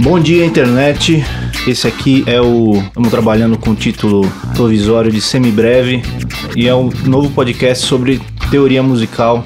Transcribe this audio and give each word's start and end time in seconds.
Bom 0.00 0.18
dia, 0.18 0.46
internet. 0.46 1.22
Esse 1.66 1.86
aqui 1.86 2.24
é 2.26 2.40
o. 2.40 2.78
Estamos 2.78 3.10
trabalhando 3.10 3.58
com 3.58 3.72
o 3.72 3.74
título 3.74 4.26
provisório 4.54 5.12
de 5.12 5.20
Semibreve 5.20 6.02
e 6.56 6.66
é 6.66 6.74
um 6.74 6.88
novo 7.04 7.28
podcast 7.30 7.84
sobre 7.84 8.18
teoria 8.50 8.82
musical 8.82 9.44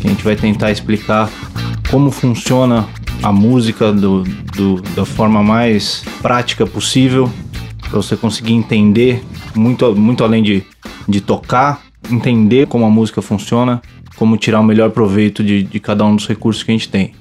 que 0.00 0.06
a 0.06 0.10
gente 0.10 0.24
vai 0.24 0.34
tentar 0.34 0.70
explicar 0.70 1.30
como 1.90 2.10
funciona 2.10 2.88
a 3.22 3.30
música 3.30 3.92
do, 3.92 4.22
do, 4.56 4.80
da 4.96 5.04
forma 5.04 5.42
mais 5.42 6.02
prática 6.22 6.66
possível 6.66 7.30
para 7.82 8.00
você 8.00 8.16
conseguir 8.16 8.54
entender 8.54 9.22
muito, 9.54 9.94
muito 9.94 10.24
além 10.24 10.42
de, 10.42 10.64
de 11.08 11.20
tocar, 11.20 11.82
entender 12.10 12.66
como 12.66 12.84
a 12.84 12.90
música 12.90 13.22
funciona, 13.22 13.80
como 14.16 14.36
tirar 14.36 14.60
o 14.60 14.64
melhor 14.64 14.90
proveito 14.90 15.42
de, 15.42 15.62
de 15.62 15.80
cada 15.80 16.04
um 16.04 16.16
dos 16.16 16.26
recursos 16.26 16.62
que 16.62 16.70
a 16.70 16.74
gente 16.74 16.88
tem. 16.88 17.14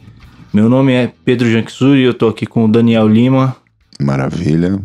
Meu 0.54 0.68
nome 0.68 0.91
é 0.91 1.14
Pedro 1.24 1.50
Janquizuri 1.50 2.02
e 2.02 2.04
eu 2.04 2.14
tô 2.14 2.28
aqui 2.28 2.46
com 2.46 2.66
o 2.66 2.68
Daniel 2.68 3.08
Lima. 3.08 3.55
Maravilha. 4.02 4.82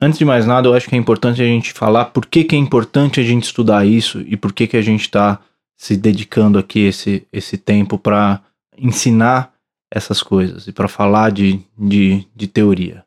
Antes 0.00 0.18
de 0.18 0.24
mais 0.24 0.46
nada, 0.46 0.68
eu 0.68 0.74
acho 0.74 0.88
que 0.88 0.94
é 0.94 0.98
importante 0.98 1.42
a 1.42 1.44
gente 1.44 1.72
falar 1.72 2.06
por 2.06 2.26
que, 2.26 2.44
que 2.44 2.54
é 2.54 2.58
importante 2.58 3.18
a 3.18 3.22
gente 3.22 3.44
estudar 3.44 3.86
isso 3.86 4.22
e 4.26 4.36
por 4.36 4.52
que, 4.52 4.66
que 4.66 4.76
a 4.76 4.82
gente 4.82 5.02
está 5.02 5.40
se 5.76 5.96
dedicando 5.96 6.58
aqui 6.58 6.80
esse, 6.80 7.26
esse 7.32 7.56
tempo 7.56 7.98
para 7.98 8.40
ensinar 8.76 9.52
essas 9.90 10.22
coisas 10.22 10.66
e 10.66 10.72
para 10.72 10.88
falar 10.88 11.30
de, 11.32 11.60
de, 11.78 12.26
de 12.34 12.46
teoria. 12.46 13.04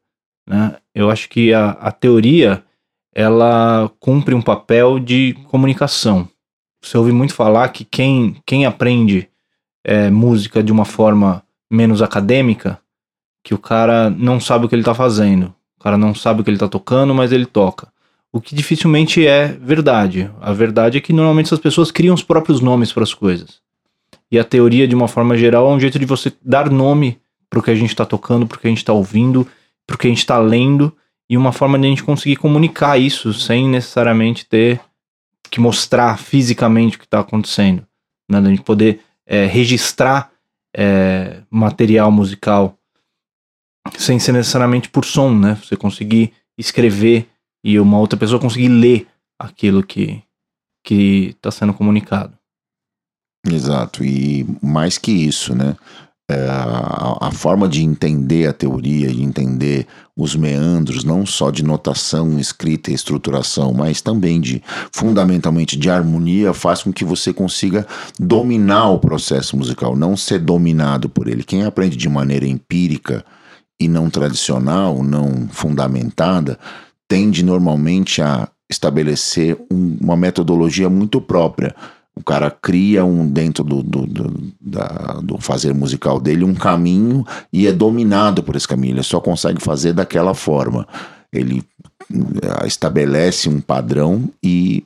Né? 0.47 0.75
Eu 0.93 1.09
acho 1.09 1.29
que 1.29 1.53
a, 1.53 1.71
a 1.71 1.91
teoria 1.91 2.63
ela 3.13 3.91
cumpre 3.99 4.33
um 4.33 4.41
papel 4.41 4.99
de 4.99 5.33
comunicação. 5.47 6.27
Você 6.81 6.97
ouve 6.97 7.11
muito 7.11 7.33
falar 7.33 7.69
que 7.69 7.83
quem, 7.83 8.37
quem 8.45 8.65
aprende 8.65 9.29
é, 9.83 10.09
música 10.09 10.63
de 10.63 10.71
uma 10.71 10.85
forma 10.85 11.43
menos 11.69 12.01
acadêmica, 12.01 12.79
que 13.43 13.53
o 13.53 13.57
cara 13.57 14.09
não 14.09 14.39
sabe 14.39 14.65
o 14.65 14.69
que 14.69 14.75
ele 14.75 14.83
tá 14.83 14.93
fazendo. 14.93 15.53
O 15.79 15.83
cara 15.83 15.97
não 15.97 16.13
sabe 16.13 16.41
o 16.41 16.43
que 16.43 16.49
ele 16.49 16.57
tá 16.57 16.67
tocando, 16.67 17.13
mas 17.13 17.31
ele 17.31 17.45
toca. 17.45 17.87
O 18.31 18.39
que 18.39 18.55
dificilmente 18.55 19.25
é 19.25 19.47
verdade. 19.47 20.31
A 20.39 20.53
verdade 20.53 20.97
é 20.97 21.01
que 21.01 21.11
normalmente 21.11 21.47
essas 21.47 21.59
pessoas 21.59 21.91
criam 21.91 22.15
os 22.15 22.23
próprios 22.23 22.61
nomes 22.61 22.93
para 22.93 23.03
as 23.03 23.13
coisas. 23.13 23.59
E 24.31 24.39
a 24.39 24.43
teoria, 24.43 24.87
de 24.87 24.95
uma 24.95 25.07
forma 25.07 25.35
geral, 25.35 25.69
é 25.69 25.73
um 25.73 25.79
jeito 25.79 25.99
de 25.99 26.05
você 26.05 26.31
dar 26.41 26.69
nome 26.69 27.19
para 27.49 27.59
o 27.59 27.63
que 27.63 27.71
a 27.71 27.75
gente 27.75 27.89
está 27.89 28.05
tocando, 28.05 28.47
para 28.47 28.57
o 28.57 28.59
que 28.59 28.67
a 28.67 28.69
gente 28.69 28.77
está 28.77 28.93
ouvindo, 28.93 29.45
para 29.85 29.95
o 29.95 29.97
que 29.97 30.07
a 30.07 30.09
gente 30.09 30.19
está 30.19 30.37
lendo, 30.37 30.95
e 31.31 31.37
uma 31.37 31.53
forma 31.53 31.79
de 31.79 31.87
a 31.87 31.89
gente 31.89 32.03
conseguir 32.03 32.35
comunicar 32.35 32.97
isso 32.97 33.33
sem 33.33 33.69
necessariamente 33.69 34.45
ter 34.45 34.81
que 35.49 35.61
mostrar 35.61 36.19
fisicamente 36.19 36.97
o 36.97 36.99
que 36.99 37.05
está 37.05 37.21
acontecendo. 37.21 37.87
Né? 38.29 38.37
A 38.37 38.43
gente 38.43 38.63
poder 38.63 38.99
é, 39.25 39.45
registrar 39.45 40.29
é, 40.75 41.41
material 41.49 42.11
musical 42.11 42.77
sem 43.97 44.19
ser 44.19 44.33
necessariamente 44.33 44.89
por 44.89 45.05
som, 45.05 45.33
né? 45.33 45.55
Você 45.63 45.77
conseguir 45.77 46.33
escrever 46.57 47.29
e 47.63 47.79
uma 47.79 47.97
outra 47.97 48.19
pessoa 48.19 48.39
conseguir 48.39 48.67
ler 48.67 49.07
aquilo 49.39 49.81
que 49.83 50.21
que 50.83 51.29
está 51.29 51.49
sendo 51.49 51.73
comunicado. 51.73 52.37
Exato, 53.47 54.03
e 54.03 54.45
mais 54.61 54.97
que 54.97 55.11
isso, 55.11 55.55
né? 55.55 55.77
É, 56.29 56.47
a, 56.47 57.27
a, 57.27 57.31
forma 57.31 57.67
de 57.67 57.83
entender 57.83 58.47
a 58.47 58.53
teoria, 58.53 59.09
de 59.09 59.21
entender 59.21 59.85
os 60.15 60.33
meandros, 60.33 61.03
não 61.03 61.25
só 61.25 61.51
de 61.51 61.61
notação, 61.61 62.39
escrita 62.39 62.89
e 62.89 62.93
estruturação, 62.93 63.73
mas 63.73 64.01
também 64.01 64.39
de 64.39 64.63
fundamentalmente 64.93 65.75
de 65.75 65.89
harmonia, 65.89 66.53
faz 66.53 66.83
com 66.83 66.93
que 66.93 67.03
você 67.03 67.33
consiga 67.33 67.85
dominar 68.17 68.91
o 68.91 68.99
processo 68.99 69.57
musical, 69.57 69.95
não 69.95 70.15
ser 70.15 70.39
dominado 70.39 71.09
por 71.09 71.27
ele. 71.27 71.43
Quem 71.43 71.63
aprende 71.63 71.97
de 71.97 72.07
maneira 72.07 72.47
empírica 72.47 73.25
e 73.77 73.89
não 73.89 74.09
tradicional, 74.09 75.03
não 75.03 75.49
fundamentada, 75.49 76.57
tende 77.09 77.43
normalmente 77.43 78.21
a 78.21 78.47
estabelecer 78.69 79.57
um, 79.69 79.97
uma 79.99 80.15
metodologia 80.15 80.89
muito 80.89 81.19
própria 81.19 81.75
o 82.15 82.23
cara 82.23 82.51
cria 82.51 83.05
um 83.05 83.27
dentro 83.27 83.63
do, 83.63 83.81
do, 83.81 84.05
do, 84.05 84.53
da, 84.59 85.19
do 85.23 85.37
fazer 85.37 85.73
musical 85.73 86.19
dele 86.19 86.43
um 86.43 86.53
caminho 86.53 87.25
e 87.51 87.67
é 87.67 87.71
dominado 87.71 88.43
por 88.43 88.55
esse 88.55 88.67
caminho. 88.67 88.95
Ele 88.95 89.03
só 89.03 89.19
consegue 89.19 89.61
fazer 89.61 89.93
daquela 89.93 90.33
forma. 90.33 90.87
Ele 91.31 91.63
eh, 92.11 92.67
estabelece 92.67 93.47
um 93.47 93.61
padrão 93.61 94.29
e 94.43 94.83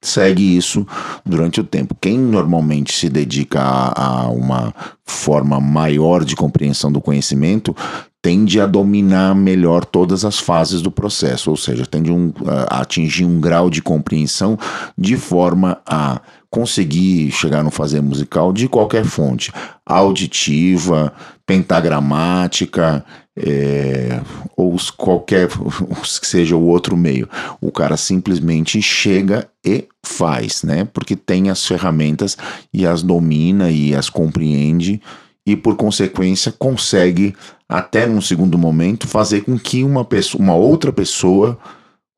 segue 0.00 0.56
isso 0.56 0.86
durante 1.26 1.60
o 1.60 1.64
tempo. 1.64 1.96
Quem 2.00 2.16
normalmente 2.16 2.92
se 2.92 3.08
dedica 3.08 3.60
a, 3.60 4.22
a, 4.22 4.28
uma 4.28 4.72
forma 5.04 5.60
maior 5.60 6.24
de 6.24 6.36
compreensão 6.36 6.92
do 6.92 7.00
conhecimento 7.00 7.74
tende 8.22 8.60
a 8.60 8.66
dominar 8.66 9.34
melhor 9.34 9.84
todas 9.84 10.24
as 10.24 10.38
fases 10.38 10.82
do 10.82 10.90
processo, 10.90 11.50
ou 11.50 11.56
seja, 11.56 11.86
tende 11.86 12.10
um, 12.10 12.32
a 12.68 12.80
atingir 12.80 13.24
um 13.24 13.40
grau 13.40 13.70
de 13.70 13.80
compreensão 13.80 14.58
de 14.96 15.16
forma 15.16 15.80
a 15.86 16.20
conseguir 16.50 17.30
chegar 17.30 17.62
no 17.62 17.70
fazer 17.70 18.00
musical 18.00 18.52
de 18.52 18.68
qualquer 18.68 19.04
fonte, 19.04 19.52
auditiva, 19.84 21.12
pentagramática, 21.46 23.04
é, 23.36 24.20
ou 24.56 24.76
qualquer 24.96 25.48
que 25.48 26.26
seja 26.26 26.56
o 26.56 26.66
outro 26.66 26.96
meio. 26.96 27.28
O 27.60 27.70
cara 27.70 27.96
simplesmente 27.96 28.80
chega 28.82 29.48
e 29.64 29.86
faz, 30.04 30.62
né? 30.62 30.84
Porque 30.92 31.14
tem 31.14 31.50
as 31.50 31.66
ferramentas 31.66 32.36
e 32.72 32.86
as 32.86 33.02
domina 33.02 33.70
e 33.70 33.94
as 33.94 34.10
compreende 34.10 35.00
e 35.46 35.56
por 35.56 35.76
consequência 35.76 36.52
consegue 36.52 37.34
até 37.68 38.06
num 38.06 38.20
segundo 38.20 38.58
momento 38.58 39.06
fazer 39.06 39.42
com 39.42 39.58
que 39.58 39.82
uma 39.82 40.04
pessoa, 40.04 40.42
uma 40.42 40.54
outra 40.54 40.92
pessoa 40.92 41.58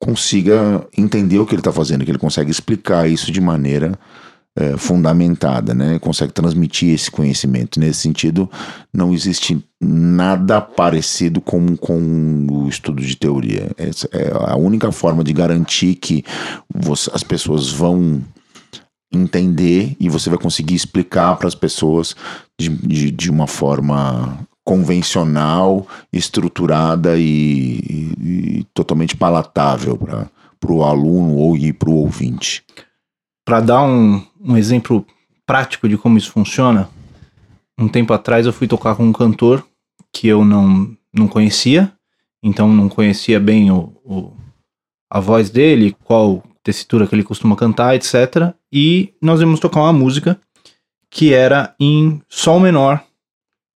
consiga 0.00 0.84
entender 0.96 1.38
o 1.38 1.46
que 1.46 1.54
ele 1.54 1.60
está 1.60 1.72
fazendo, 1.72 2.04
que 2.04 2.10
ele 2.10 2.18
consegue 2.18 2.50
explicar 2.50 3.08
isso 3.08 3.30
de 3.30 3.40
maneira 3.40 3.98
é, 4.56 4.76
fundamentada, 4.76 5.74
né? 5.74 5.98
Consegue 5.98 6.32
transmitir 6.32 6.92
esse 6.92 7.10
conhecimento. 7.10 7.78
Nesse 7.78 8.00
sentido, 8.00 8.50
não 8.92 9.12
existe 9.12 9.64
nada 9.80 10.60
parecido 10.60 11.40
com, 11.40 11.76
com 11.76 12.46
o 12.50 12.68
estudo 12.68 13.00
de 13.02 13.16
teoria. 13.16 13.70
Essa 13.76 14.08
é 14.12 14.30
a 14.32 14.56
única 14.56 14.90
forma 14.92 15.22
de 15.22 15.32
garantir 15.32 15.94
que 15.94 16.24
você, 16.72 17.10
as 17.14 17.22
pessoas 17.22 17.70
vão 17.70 18.22
entender 19.12 19.96
e 19.98 20.08
você 20.08 20.30
vai 20.30 20.38
conseguir 20.38 20.74
explicar 20.74 21.36
para 21.36 21.48
as 21.48 21.54
pessoas 21.54 22.14
de, 22.58 22.68
de, 22.68 23.10
de, 23.10 23.30
uma 23.30 23.46
forma 23.46 24.38
convencional, 24.64 25.86
estruturada 26.12 27.18
e, 27.18 27.22
e, 27.22 28.58
e 28.60 28.66
totalmente 28.72 29.16
palatável 29.16 29.96
para 29.96 30.72
o 30.72 30.84
aluno 30.84 31.34
ou 31.34 31.56
para 31.76 31.90
o 31.90 31.94
ouvinte. 31.94 32.62
Para 33.50 33.58
dar 33.58 33.82
um, 33.82 34.24
um 34.40 34.56
exemplo 34.56 35.04
prático 35.44 35.88
de 35.88 35.98
como 35.98 36.16
isso 36.16 36.30
funciona, 36.30 36.88
um 37.76 37.88
tempo 37.88 38.12
atrás 38.12 38.46
eu 38.46 38.52
fui 38.52 38.68
tocar 38.68 38.94
com 38.94 39.02
um 39.02 39.12
cantor 39.12 39.66
que 40.12 40.28
eu 40.28 40.44
não, 40.44 40.96
não 41.12 41.26
conhecia, 41.26 41.92
então 42.40 42.72
não 42.72 42.88
conhecia 42.88 43.40
bem 43.40 43.68
o, 43.72 43.92
o 44.04 44.32
a 45.10 45.18
voz 45.18 45.50
dele, 45.50 45.96
qual 46.04 46.44
tessitura 46.62 47.08
que 47.08 47.14
ele 47.16 47.24
costuma 47.24 47.56
cantar, 47.56 47.96
etc. 47.96 48.54
E 48.72 49.12
nós 49.20 49.40
íamos 49.40 49.58
tocar 49.58 49.80
uma 49.80 49.92
música 49.92 50.40
que 51.10 51.34
era 51.34 51.74
em 51.80 52.22
Sol 52.28 52.60
menor 52.60 53.04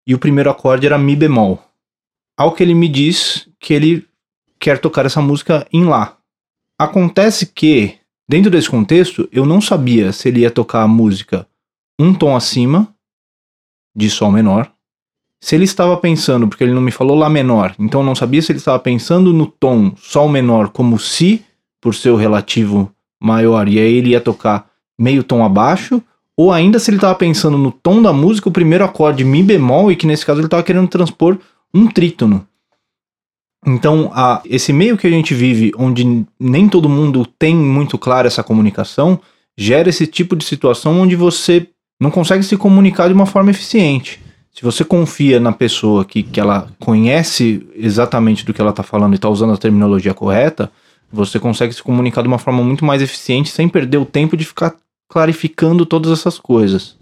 e 0.06 0.14
o 0.14 0.20
primeiro 0.20 0.52
acorde 0.52 0.86
era 0.86 1.00
Mi 1.00 1.16
bemol. 1.16 1.60
Ao 2.38 2.52
que 2.52 2.62
ele 2.62 2.76
me 2.76 2.88
diz 2.88 3.50
que 3.60 3.74
ele 3.74 4.08
quer 4.60 4.78
tocar 4.78 5.08
essa 5.08 5.20
música 5.20 5.68
em 5.74 5.84
Lá. 5.84 6.16
Acontece 6.78 7.48
que, 7.48 7.98
dentro 8.28 8.52
desse 8.52 8.70
contexto, 8.70 9.28
eu 9.32 9.46
não 9.46 9.62
sabia 9.62 10.12
se 10.12 10.30
ele 10.30 10.42
ia 10.42 10.52
tocar 10.52 10.84
a 10.84 10.88
música 10.88 11.48
um 12.00 12.14
tom 12.14 12.36
acima 12.36 12.88
de 13.96 14.10
Sol 14.10 14.32
menor. 14.32 14.72
Se 15.42 15.56
ele 15.56 15.66
estava 15.66 15.96
pensando, 15.98 16.48
porque 16.48 16.64
ele 16.64 16.74
não 16.74 16.82
me 16.82 16.92
falou 16.92 17.18
Lá 17.18 17.30
menor, 17.30 17.76
então 17.78 18.02
eu 18.02 18.06
não 18.06 18.16
sabia 18.16 18.42
se 18.42 18.52
ele 18.52 18.60
estava 18.60 18.80
pensando 18.80 19.34
no 19.34 19.46
tom 19.46 19.94
Sol 19.98 20.30
menor 20.30 20.70
como 20.70 20.98
Si, 20.98 21.44
por 21.82 21.94
seu 21.94 22.16
relativo 22.16 22.90
maior, 23.22 23.68
e 23.68 23.78
aí 23.78 23.94
ele 23.96 24.12
ia 24.12 24.22
tocar 24.22 24.70
meio 24.98 25.24
tom 25.24 25.44
abaixo, 25.44 26.02
ou 26.38 26.52
ainda 26.52 26.80
se 26.80 26.90
ele 26.90 26.98
estava 26.98 27.14
pensando 27.14 27.58
no 27.58 27.72
tom 27.72 28.02
da 28.02 28.14
música, 28.14 28.48
o 28.48 28.54
primeiro 28.54 28.86
acorde 28.86 29.26
Mi 29.26 29.44
bemol, 29.44 29.92
e 29.92 29.96
que 29.96 30.08
nesse 30.08 30.26
caso 30.26 30.40
ele 30.40 30.48
estava 30.48 30.64
querendo 30.64 30.88
transpor 30.88 31.38
um 31.74 31.88
trítono. 31.88 32.48
Então, 33.66 34.12
a, 34.14 34.42
esse 34.46 34.74
meio 34.74 34.98
que 34.98 35.08
a 35.08 35.10
gente 35.10 35.34
vive, 35.34 35.72
onde 35.78 36.26
nem 36.40 36.68
todo 36.68 36.90
mundo 36.90 37.26
tem 37.26 37.56
muito 37.56 37.98
claro 37.98 38.28
essa 38.28 38.44
comunicação, 38.44 39.20
gera 39.58 39.90
esse 39.90 40.06
tipo 40.06 40.36
de 40.36 40.44
situação 40.44 41.00
onde 41.00 41.16
você 41.16 41.68
não 42.00 42.12
consegue 42.12 42.44
se 42.44 42.58
comunicar 42.58 43.08
de 43.08 43.14
uma 43.14 43.26
forma 43.26 43.52
eficiente. 43.52 44.20
Se 44.52 44.62
você 44.62 44.84
confia 44.84 45.40
na 45.40 45.52
pessoa 45.52 46.04
que, 46.06 46.22
que 46.22 46.40
ela 46.40 46.68
conhece 46.80 47.66
exatamente 47.76 48.46
do 48.46 48.54
que 48.54 48.62
ela 48.62 48.70
está 48.72 48.84
falando 48.84 49.14
e 49.14 49.16
está 49.16 49.30
usando 49.30 49.54
a 49.54 49.58
terminologia 49.58 50.14
correta, 50.14 50.70
Você 51.14 51.40
consegue 51.40 51.72
se 51.72 51.84
comunicar 51.84 52.24
de 52.24 52.28
uma 52.28 52.40
forma 52.40 52.64
muito 52.64 52.84
mais 52.84 53.00
eficiente 53.00 53.52
sem 53.52 53.70
perder 53.70 53.98
o 53.98 54.06
tempo 54.06 54.36
de 54.36 54.44
ficar 54.44 54.76
clarificando 55.08 55.86
todas 55.86 56.12
essas 56.12 56.40
coisas. 56.40 56.98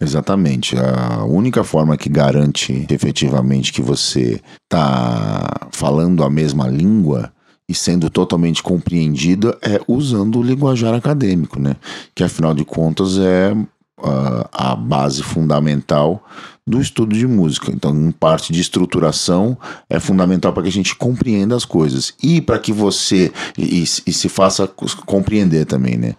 Exatamente. 0.00 0.76
A 0.78 1.24
única 1.24 1.62
forma 1.62 1.96
que 1.96 2.08
garante 2.08 2.86
efetivamente 2.90 3.72
que 3.72 3.82
você 3.82 4.40
está 4.64 5.68
falando 5.70 6.24
a 6.24 6.30
mesma 6.30 6.66
língua 6.66 7.30
e 7.68 7.74
sendo 7.74 8.08
totalmente 8.08 8.62
compreendida 8.62 9.56
é 9.62 9.78
usando 9.86 10.40
o 10.40 10.42
linguajar 10.42 10.94
acadêmico, 10.94 11.60
né? 11.60 11.76
Que 12.14 12.24
afinal 12.24 12.54
de 12.54 12.64
contas 12.64 13.18
é 13.18 13.54
uh, 14.02 14.48
a 14.52 14.74
base 14.74 15.22
fundamental 15.22 16.24
do 16.66 16.80
estudo 16.80 17.14
de 17.16 17.26
música. 17.26 17.72
Então, 17.72 17.92
em 17.94 18.12
parte 18.12 18.52
de 18.52 18.60
estruturação, 18.60 19.58
é 19.88 19.98
fundamental 19.98 20.52
para 20.52 20.62
que 20.62 20.68
a 20.68 20.72
gente 20.72 20.94
compreenda 20.94 21.56
as 21.56 21.64
coisas 21.64 22.14
e 22.22 22.40
para 22.40 22.58
que 22.58 22.72
você 22.72 23.32
e, 23.58 23.82
e, 23.82 24.12
se 24.12 24.28
faça 24.28 24.68
compreender 25.04 25.66
também, 25.66 25.96
né? 25.96 26.14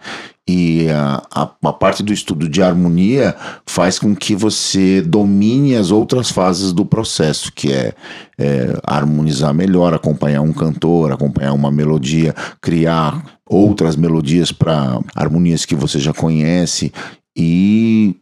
E 0.46 0.88
a, 0.90 1.22
a, 1.32 1.42
a, 1.42 1.72
parte 1.72 2.02
do 2.02 2.12
estudo 2.12 2.48
de 2.48 2.60
harmonia 2.60 3.34
faz 3.64 3.96
com 3.96 4.14
que 4.14 4.34
você 4.34 5.00
domine 5.00 5.76
as 5.76 5.92
outras 5.92 6.30
fases 6.30 6.72
do 6.72 6.84
processo, 6.84 7.52
que 7.52 7.72
é, 7.72 7.94
é 8.36 8.76
harmonizar 8.84 9.54
melhor, 9.54 9.94
acompanhar 9.94 10.40
um 10.40 10.52
cantor, 10.52 11.12
acompanhar 11.12 11.52
uma 11.52 11.70
melodia, 11.70 12.34
criar 12.60 13.24
outras 13.48 13.94
melodias 13.94 14.50
para 14.50 14.98
harmonias 15.14 15.64
que 15.64 15.76
você 15.76 16.00
já 16.00 16.12
conhece 16.12 16.92
e 17.36 18.16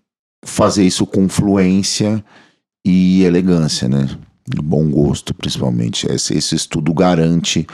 fazer 0.44 0.84
isso 0.84 1.06
com 1.06 1.28
fluência 1.28 2.24
e 2.84 3.22
elegância, 3.22 3.88
né? 3.88 4.08
Bom 4.62 4.90
gosto, 4.90 5.34
principalmente. 5.34 6.06
Esse, 6.06 6.36
esse 6.36 6.54
estudo 6.54 6.92
garante 6.92 7.66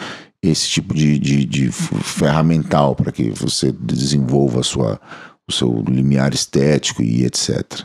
esse 0.43 0.69
tipo 0.69 0.94
de, 0.94 1.19
de, 1.19 1.44
de 1.44 1.73
ferramental 1.73 2.94
para 2.94 3.11
que 3.11 3.31
você 3.31 3.73
desenvolva 3.73 4.62
sua, 4.62 5.00
o 5.49 5.53
seu 5.53 5.83
limiar 5.88 6.35
estético 6.35 7.03
e 7.03 7.25
etc. 7.25 7.85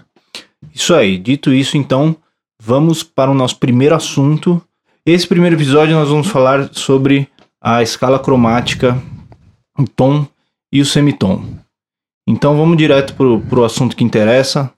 Isso 0.74 0.94
aí. 0.94 1.18
Dito 1.18 1.54
isso, 1.54 1.78
então, 1.78 2.16
vamos 2.62 3.04
para 3.04 3.32
o 3.32 3.36
nosso 3.36 3.58
primeiro 3.58 3.96
assunto. 3.96 4.62
Esse 5.06 5.28
primeiro 5.28 5.56
episódio 5.56 5.96
nós 5.96 6.10
vamos 6.10 6.28
falar 6.28 6.70
sobre 6.74 7.28
a 7.60 7.82
escala 7.82 8.20
cromática, 8.20 9.02
o 9.78 9.86
tom 9.88 10.28
e 10.72 10.82
o 10.82 10.86
semitom. 10.86 11.44
Então 12.32 12.56
vamos 12.56 12.78
direto 12.78 13.14
para 13.14 13.60
o 13.60 13.66
assunto 13.66 13.94
que 13.94 14.06
interessa. 14.06 14.72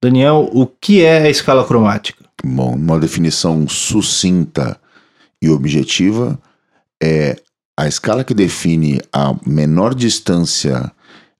Daniel, 0.00 0.48
o 0.52 0.64
que 0.64 1.02
é 1.02 1.22
a 1.22 1.28
escala 1.28 1.66
cromática? 1.66 2.24
Bom, 2.44 2.76
uma 2.76 3.00
definição 3.00 3.66
sucinta 3.68 4.80
e 5.42 5.50
objetiva 5.50 6.38
é 7.02 7.36
a 7.76 7.88
escala 7.88 8.22
que 8.22 8.32
define 8.32 9.00
a 9.12 9.34
menor 9.44 9.92
distância 9.92 10.92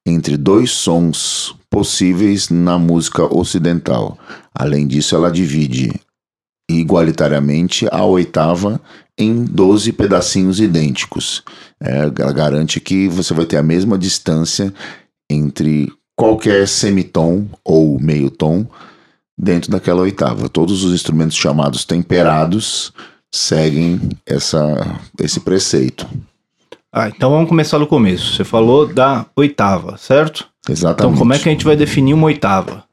entre 0.05 0.37
dois 0.37 0.73
sons 0.73 1.55
possíveis 1.71 2.49
na 2.49 2.77
música 2.77 3.33
ocidental. 3.33 4.19
Além 4.53 4.89
disso, 4.89 5.15
ela 5.15 5.31
divide 5.31 5.93
igualitariamente 6.69 7.87
a 7.93 8.05
oitava 8.05 8.81
em 9.17 9.45
12 9.45 9.93
pedacinhos 9.93 10.59
idênticos. 10.59 11.45
É, 11.81 11.99
ela 11.99 12.33
garante 12.33 12.81
que 12.81 13.07
você 13.07 13.33
vai 13.33 13.47
ter 13.47 13.57
a 13.57 13.63
mesma 13.63 13.97
distância 13.97 14.75
entre 15.31 15.91
qualquer 16.17 16.67
semitom 16.69 17.47
ou 17.65 17.99
meio 17.99 18.31
tom 18.31 18.67
dentro 19.39 19.71
daquela 19.71 20.03
oitava. 20.03 20.49
Todos 20.49 20.85
os 20.85 20.93
instrumentos 20.93 21.37
chamados 21.37 21.85
temperados 21.85 22.93
seguem 23.33 24.01
essa, 24.27 24.99
esse 25.19 25.41
preceito. 25.41 26.07
Ah, 26.93 27.09
então 27.09 27.31
vamos 27.31 27.49
começar 27.49 27.79
do 27.79 27.87
começo. 27.87 28.35
Você 28.35 28.45
falou 28.45 28.87
da 28.87 29.25
oitava, 29.37 29.97
certo? 29.97 30.49
Exatamente. 30.69 31.13
Então 31.13 31.19
como 31.19 31.33
é 31.33 31.39
que 31.39 31.49
a 31.49 31.53
gente 31.53 31.65
vai 31.65 31.77
definir 31.77 32.13
uma 32.13 32.27
oitava? 32.27 32.85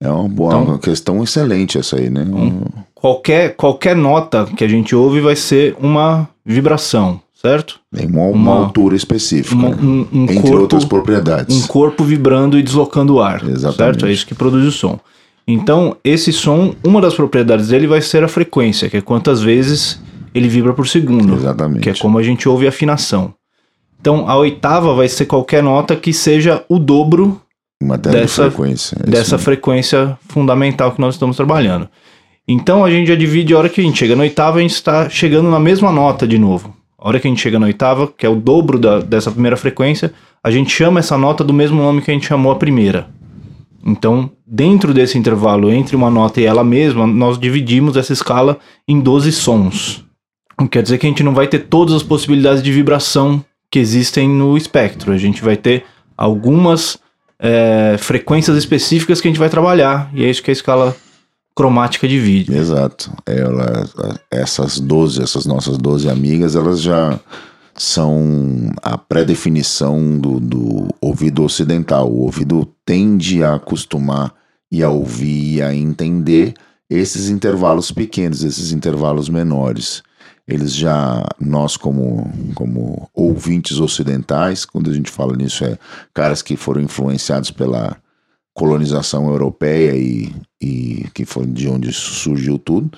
É 0.00 0.10
uma 0.10 0.28
boa 0.28 0.48
então, 0.52 0.64
uma 0.64 0.78
questão 0.78 1.22
excelente 1.22 1.78
essa 1.78 1.96
aí, 1.96 2.10
né? 2.10 2.22
Um, 2.22 2.64
qualquer, 2.94 3.54
qualquer 3.56 3.96
nota 3.96 4.44
que 4.44 4.64
a 4.64 4.68
gente 4.68 4.94
ouve 4.94 5.20
vai 5.20 5.36
ser 5.36 5.76
uma 5.80 6.28
vibração, 6.44 7.20
certo? 7.44 7.78
Tem 7.94 8.06
uma, 8.06 8.22
uma, 8.22 8.30
uma 8.30 8.54
altura 8.64 8.96
específica, 8.96 9.54
uma, 9.54 9.68
um, 9.68 10.06
um 10.10 10.22
entre 10.22 10.40
corpo, 10.40 10.60
outras 10.60 10.84
propriedades. 10.86 11.54
Um 11.54 11.66
corpo 11.66 12.02
vibrando 12.02 12.58
e 12.58 12.62
deslocando 12.62 13.16
o 13.16 13.20
ar, 13.20 13.46
Exatamente. 13.46 13.76
certo? 13.76 14.06
É 14.06 14.12
isso 14.12 14.26
que 14.26 14.34
produz 14.34 14.66
o 14.66 14.72
som. 14.72 14.98
Então, 15.46 15.94
esse 16.02 16.32
som, 16.32 16.74
uma 16.82 17.02
das 17.02 17.12
propriedades 17.12 17.68
dele 17.68 17.86
vai 17.86 18.00
ser 18.00 18.24
a 18.24 18.28
frequência, 18.28 18.88
que 18.88 18.96
é 18.96 19.02
quantas 19.02 19.42
vezes 19.42 20.00
ele 20.34 20.48
vibra 20.48 20.72
por 20.72 20.88
segundo. 20.88 21.34
Exatamente. 21.34 21.82
Que 21.82 21.90
é 21.90 21.94
como 21.94 22.18
a 22.18 22.22
gente 22.22 22.48
ouve 22.48 22.64
a 22.64 22.70
afinação. 22.70 23.34
Então, 24.00 24.26
a 24.26 24.36
oitava 24.38 24.94
vai 24.94 25.08
ser 25.08 25.26
qualquer 25.26 25.62
nota 25.62 25.94
que 25.96 26.14
seja 26.14 26.64
o 26.66 26.78
dobro 26.78 27.38
dessa, 28.10 28.50
frequência, 28.50 28.96
é 29.06 29.10
dessa 29.10 29.36
frequência 29.36 30.18
fundamental 30.30 30.92
que 30.92 31.00
nós 31.00 31.14
estamos 31.14 31.36
trabalhando. 31.36 31.90
Então, 32.48 32.82
a 32.82 32.90
gente 32.90 33.08
já 33.08 33.14
divide 33.14 33.52
a 33.52 33.58
hora 33.58 33.68
que 33.68 33.82
a 33.82 33.84
gente 33.84 33.98
chega 33.98 34.16
na 34.16 34.22
oitava, 34.22 34.58
a 34.58 34.62
gente 34.62 34.72
está 34.72 35.10
chegando 35.10 35.50
na 35.50 35.60
mesma 35.60 35.92
nota 35.92 36.26
de 36.26 36.38
novo. 36.38 36.74
A 37.04 37.08
hora 37.08 37.20
que 37.20 37.28
a 37.28 37.30
gente 37.30 37.42
chega 37.42 37.58
na 37.58 37.66
oitava, 37.66 38.08
que 38.08 38.24
é 38.24 38.28
o 38.30 38.34
dobro 38.34 38.78
da, 38.78 38.98
dessa 38.98 39.30
primeira 39.30 39.58
frequência, 39.58 40.10
a 40.42 40.50
gente 40.50 40.70
chama 40.70 41.00
essa 41.00 41.18
nota 41.18 41.44
do 41.44 41.52
mesmo 41.52 41.76
nome 41.76 42.00
que 42.00 42.10
a 42.10 42.14
gente 42.14 42.26
chamou 42.26 42.50
a 42.50 42.56
primeira. 42.56 43.08
Então, 43.84 44.30
dentro 44.46 44.94
desse 44.94 45.18
intervalo 45.18 45.70
entre 45.70 45.94
uma 45.94 46.10
nota 46.10 46.40
e 46.40 46.46
ela 46.46 46.64
mesma, 46.64 47.06
nós 47.06 47.38
dividimos 47.38 47.98
essa 47.98 48.14
escala 48.14 48.58
em 48.88 48.98
12 48.98 49.32
sons. 49.32 50.02
Quer 50.70 50.82
dizer 50.82 50.96
que 50.96 51.04
a 51.04 51.10
gente 51.10 51.22
não 51.22 51.34
vai 51.34 51.46
ter 51.46 51.66
todas 51.66 51.94
as 51.94 52.02
possibilidades 52.02 52.62
de 52.62 52.72
vibração 52.72 53.44
que 53.70 53.78
existem 53.78 54.26
no 54.26 54.56
espectro. 54.56 55.12
A 55.12 55.18
gente 55.18 55.42
vai 55.42 55.58
ter 55.58 55.84
algumas 56.16 56.98
é, 57.38 57.96
frequências 57.98 58.56
específicas 58.56 59.20
que 59.20 59.28
a 59.28 59.30
gente 59.30 59.38
vai 59.38 59.50
trabalhar. 59.50 60.08
E 60.14 60.24
é 60.24 60.30
isso 60.30 60.42
que 60.42 60.50
a 60.50 60.52
escala 60.52 60.96
cromática 61.54 62.08
divide. 62.08 62.54
Exato. 62.54 63.12
Ela, 63.24 63.88
essas 64.30 64.80
12, 64.80 65.22
essas 65.22 65.46
nossas 65.46 65.78
12 65.78 66.08
amigas, 66.08 66.56
elas 66.56 66.80
já 66.80 67.18
são 67.74 68.72
a 68.82 68.96
pré-definição 68.96 70.18
do, 70.18 70.40
do 70.40 70.88
ouvido 71.00 71.42
ocidental. 71.42 72.10
O 72.10 72.22
ouvido 72.22 72.68
tende 72.84 73.42
a 73.42 73.54
acostumar 73.54 74.32
e 74.70 74.82
a 74.82 74.90
ouvir 74.90 75.56
e 75.56 75.62
a 75.62 75.74
entender 75.74 76.54
esses 76.88 77.28
intervalos 77.28 77.90
pequenos, 77.90 78.42
esses 78.44 78.72
intervalos 78.72 79.28
menores. 79.28 80.02
Eles 80.46 80.74
já, 80.74 81.24
nós 81.40 81.76
como, 81.76 82.30
como 82.54 83.08
ouvintes 83.14 83.78
ocidentais, 83.78 84.64
quando 84.64 84.90
a 84.90 84.94
gente 84.94 85.10
fala 85.10 85.34
nisso, 85.34 85.64
é 85.64 85.78
caras 86.12 86.42
que 86.42 86.56
foram 86.56 86.82
influenciados 86.82 87.50
pela 87.50 87.96
colonização 88.54 89.28
europeia 89.28 89.96
e, 89.96 90.32
e 90.60 91.06
que 91.12 91.24
foi 91.24 91.44
de 91.44 91.68
onde 91.68 91.92
surgiu 91.92 92.56
tudo, 92.56 92.90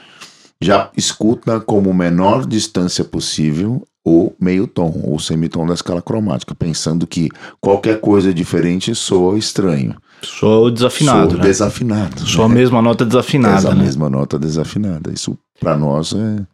já 0.60 0.90
escuta 0.96 1.58
como 1.58 1.92
menor 1.92 2.46
distância 2.46 3.04
possível 3.04 3.82
o 4.04 4.32
meio 4.40 4.68
tom, 4.68 5.00
ou 5.02 5.18
semitom 5.18 5.66
da 5.66 5.74
escala 5.74 6.00
cromática, 6.00 6.54
pensando 6.54 7.06
que 7.08 7.28
qualquer 7.60 8.00
coisa 8.00 8.32
diferente 8.32 8.94
soa 8.94 9.36
estranho. 9.36 9.96
Soa 10.22 10.70
desafinado, 10.70 11.30
soa 11.30 11.38
né? 11.38 11.44
desafinado. 11.44 12.20
Soa 12.26 12.48
né? 12.48 12.54
a 12.54 12.56
mesma 12.56 12.80
nota 12.80 13.04
desafinada, 13.04 13.68
é 13.68 13.72
a 13.72 13.74
né? 13.74 13.82
mesma 13.82 14.08
nota 14.08 14.38
desafinada. 14.38 15.12
Isso 15.12 15.36
para 15.58 15.76
nós 15.76 16.14
é, 16.14 16.46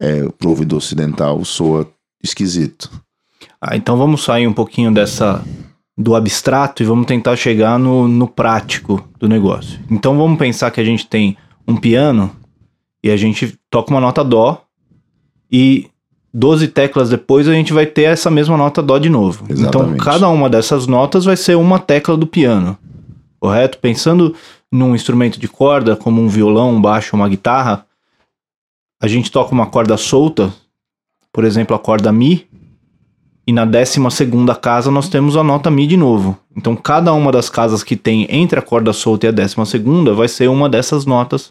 é 0.00 0.28
pro 0.30 0.50
ouvido 0.50 0.76
ocidental 0.76 1.44
soa 1.44 1.88
esquisito. 2.22 2.90
Ah, 3.60 3.76
então 3.76 3.96
vamos 3.96 4.24
sair 4.24 4.48
um 4.48 4.52
pouquinho 4.52 4.92
dessa 4.92 5.44
do 5.98 6.14
abstrato 6.14 6.80
e 6.80 6.86
vamos 6.86 7.06
tentar 7.06 7.34
chegar 7.34 7.76
no, 7.76 8.06
no 8.06 8.28
prático 8.28 9.04
do 9.18 9.28
negócio. 9.28 9.80
Então 9.90 10.16
vamos 10.16 10.38
pensar 10.38 10.70
que 10.70 10.80
a 10.80 10.84
gente 10.84 11.04
tem 11.04 11.36
um 11.66 11.76
piano 11.76 12.30
e 13.02 13.10
a 13.10 13.16
gente 13.16 13.58
toca 13.68 13.90
uma 13.90 14.00
nota 14.00 14.22
dó 14.22 14.62
e 15.50 15.90
12 16.32 16.68
teclas 16.68 17.10
depois 17.10 17.48
a 17.48 17.52
gente 17.52 17.72
vai 17.72 17.84
ter 17.84 18.02
essa 18.02 18.30
mesma 18.30 18.56
nota 18.56 18.82
Dó 18.82 18.98
de 18.98 19.08
novo. 19.08 19.44
Então, 19.44 19.56
Exatamente. 19.56 19.94
Então 19.94 20.04
cada 20.04 20.28
uma 20.28 20.48
dessas 20.48 20.86
notas 20.86 21.24
vai 21.24 21.36
ser 21.36 21.56
uma 21.56 21.78
tecla 21.78 22.16
do 22.16 22.26
piano. 22.26 22.78
Correto? 23.40 23.78
Pensando 23.78 24.34
num 24.70 24.94
instrumento 24.94 25.38
de 25.40 25.48
corda, 25.48 25.96
como 25.96 26.20
um 26.20 26.28
violão, 26.28 26.74
um 26.74 26.80
baixo, 26.80 27.16
uma 27.16 27.28
guitarra, 27.28 27.86
a 29.00 29.08
gente 29.08 29.30
toca 29.30 29.52
uma 29.52 29.66
corda 29.66 29.96
solta, 29.96 30.52
por 31.32 31.44
exemplo, 31.44 31.74
a 31.74 31.78
corda 31.78 32.12
Mi, 32.12 32.46
e 33.48 33.52
na 33.52 33.64
décima 33.64 34.10
segunda 34.10 34.54
casa 34.54 34.90
nós 34.90 35.08
temos 35.08 35.34
a 35.34 35.42
nota 35.42 35.70
Mi 35.70 35.86
de 35.86 35.96
novo. 35.96 36.36
Então 36.54 36.76
cada 36.76 37.14
uma 37.14 37.32
das 37.32 37.48
casas 37.48 37.82
que 37.82 37.96
tem 37.96 38.26
entre 38.28 38.58
a 38.58 38.62
corda 38.62 38.92
solta 38.92 39.24
e 39.24 39.28
a 39.30 39.32
décima 39.32 39.64
segunda 39.64 40.12
vai 40.12 40.28
ser 40.28 40.48
uma 40.48 40.68
dessas 40.68 41.06
notas 41.06 41.50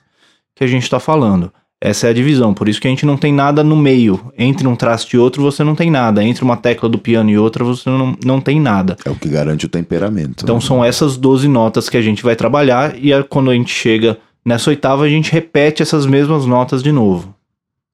que 0.56 0.64
a 0.64 0.68
gente 0.68 0.84
está 0.84 1.00
falando. 1.00 1.52
Essa 1.82 2.06
é 2.06 2.10
a 2.12 2.14
divisão, 2.14 2.54
por 2.54 2.70
isso 2.70 2.80
que 2.80 2.88
a 2.88 2.92
gente 2.92 3.04
não 3.04 3.18
tem 3.18 3.34
nada 3.34 3.64
no 3.64 3.76
meio. 3.76 4.32
Entre 4.38 4.68
um 4.68 4.76
traste 4.76 5.16
e 5.16 5.20
outro 5.20 5.42
você 5.42 5.64
não 5.64 5.74
tem 5.74 5.90
nada. 5.90 6.24
Entre 6.24 6.44
uma 6.44 6.56
tecla 6.56 6.88
do 6.88 7.00
piano 7.00 7.32
e 7.32 7.38
outra 7.40 7.64
você 7.64 7.90
não, 7.90 8.16
não 8.24 8.40
tem 8.40 8.62
nada. 8.62 8.96
É 9.04 9.10
o 9.10 9.16
que 9.16 9.28
garante 9.28 9.66
o 9.66 9.70
temperamento. 9.70 10.44
Então 10.44 10.58
né? 10.58 10.62
são 10.62 10.86
essas 10.86 11.18
12 11.18 11.48
notas 11.48 11.90
que 11.90 11.98
a 11.98 12.02
gente 12.02 12.22
vai 12.22 12.36
trabalhar 12.36 12.96
e 12.96 13.12
quando 13.24 13.50
a 13.50 13.56
gente 13.56 13.74
chega 13.74 14.20
nessa 14.46 14.70
oitava 14.70 15.04
a 15.04 15.10
gente 15.10 15.32
repete 15.32 15.82
essas 15.82 16.06
mesmas 16.06 16.46
notas 16.46 16.84
de 16.84 16.92
novo. 16.92 17.34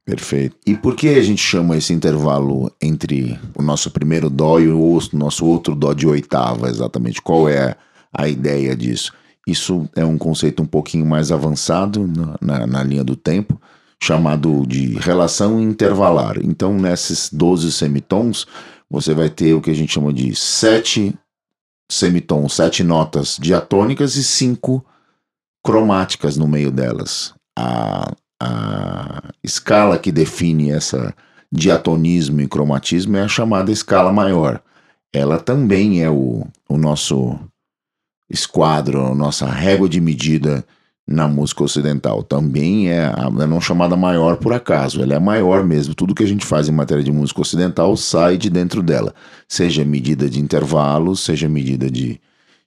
Perfeito. 0.06 0.58
E 0.66 0.76
por 0.76 0.96
que 0.96 1.08
a 1.10 1.22
gente 1.22 1.42
chama 1.42 1.78
esse 1.78 1.94
intervalo 1.94 2.70
entre 2.82 3.40
o 3.56 3.62
nosso 3.62 3.90
primeiro 3.90 4.30
dó 4.30 4.60
e 4.60 4.68
o 4.68 5.00
nosso 5.14 5.46
outro 5.46 5.74
dó 5.76 5.94
de 5.94 6.06
oitava, 6.06 6.70
exatamente? 6.70 7.22
Qual 7.22 7.48
é 7.48 7.76
a 8.12 8.28
ideia 8.28 8.76
disso? 8.76 9.14
Isso 9.48 9.90
é 9.96 10.06
um 10.06 10.18
conceito 10.18 10.62
um 10.62 10.66
pouquinho 10.66 11.06
mais 11.06 11.32
avançado 11.32 12.06
na, 12.06 12.36
na, 12.42 12.68
na 12.68 12.84
linha 12.84 13.04
do 13.04 13.16
tempo, 13.16 13.60
chamado 14.02 14.66
de 14.68 14.96
relação 15.00 15.62
intervalar. 15.62 16.38
Então, 16.44 16.74
nesses 16.78 17.30
12 17.32 17.72
semitons, 17.72 18.46
você 18.90 19.14
vai 19.14 19.30
ter 19.30 19.54
o 19.54 19.62
que 19.62 19.72
a 19.72 19.74
gente 19.74 19.94
chama 19.94 20.14
de 20.14 20.36
sete 20.36 21.18
semitons, 21.90 22.54
sete 22.54 22.84
notas 22.84 23.38
diatônicas 23.40 24.16
e 24.16 24.24
cinco 24.24 24.86
cromáticas 25.64 26.36
no 26.36 26.48
meio 26.48 26.72
delas. 26.72 27.34
A, 27.58 28.14
a 28.44 29.24
escala 29.44 29.98
que 29.98 30.12
define 30.12 30.72
essa 30.72 31.14
diatonismo 31.52 32.42
e 32.42 32.48
cromatismo 32.48 33.16
é 33.18 33.22
a 33.22 33.28
chamada 33.28 33.72
escala 33.72 34.12
maior. 34.12 34.62
Ela 35.14 35.40
também 35.40 36.02
é 36.02 36.10
o, 36.10 36.46
o 36.68 36.78
nosso 36.78 37.40
esquadro, 38.30 39.06
a 39.06 39.16
nossa 39.16 39.46
régua 39.46 39.88
de 39.88 40.02
medida 40.02 40.66
na 41.08 41.28
música 41.28 41.64
ocidental. 41.64 42.24
Também 42.24 42.90
é, 42.90 43.04
é 43.06 43.46
não 43.46 43.62
chamada 43.62 43.96
maior 43.96 44.38
por 44.38 44.54
acaso, 44.54 45.02
ela 45.02 45.14
é 45.14 45.20
maior 45.20 45.64
mesmo. 45.64 45.94
Tudo 45.94 46.16
que 46.16 46.24
a 46.24 46.28
gente 46.28 46.46
faz 46.46 46.68
em 46.68 46.72
matéria 46.72 47.04
de 47.04 47.12
música 47.12 47.42
ocidental 47.42 47.96
sai 47.96 48.38
de 48.38 48.50
dentro 48.50 48.82
dela, 48.82 49.14
seja 49.48 49.86
medida 49.86 50.30
de 50.30 50.40
intervalos, 50.40 51.20
seja 51.20 51.48
medida 51.48 51.92
de, 51.92 52.20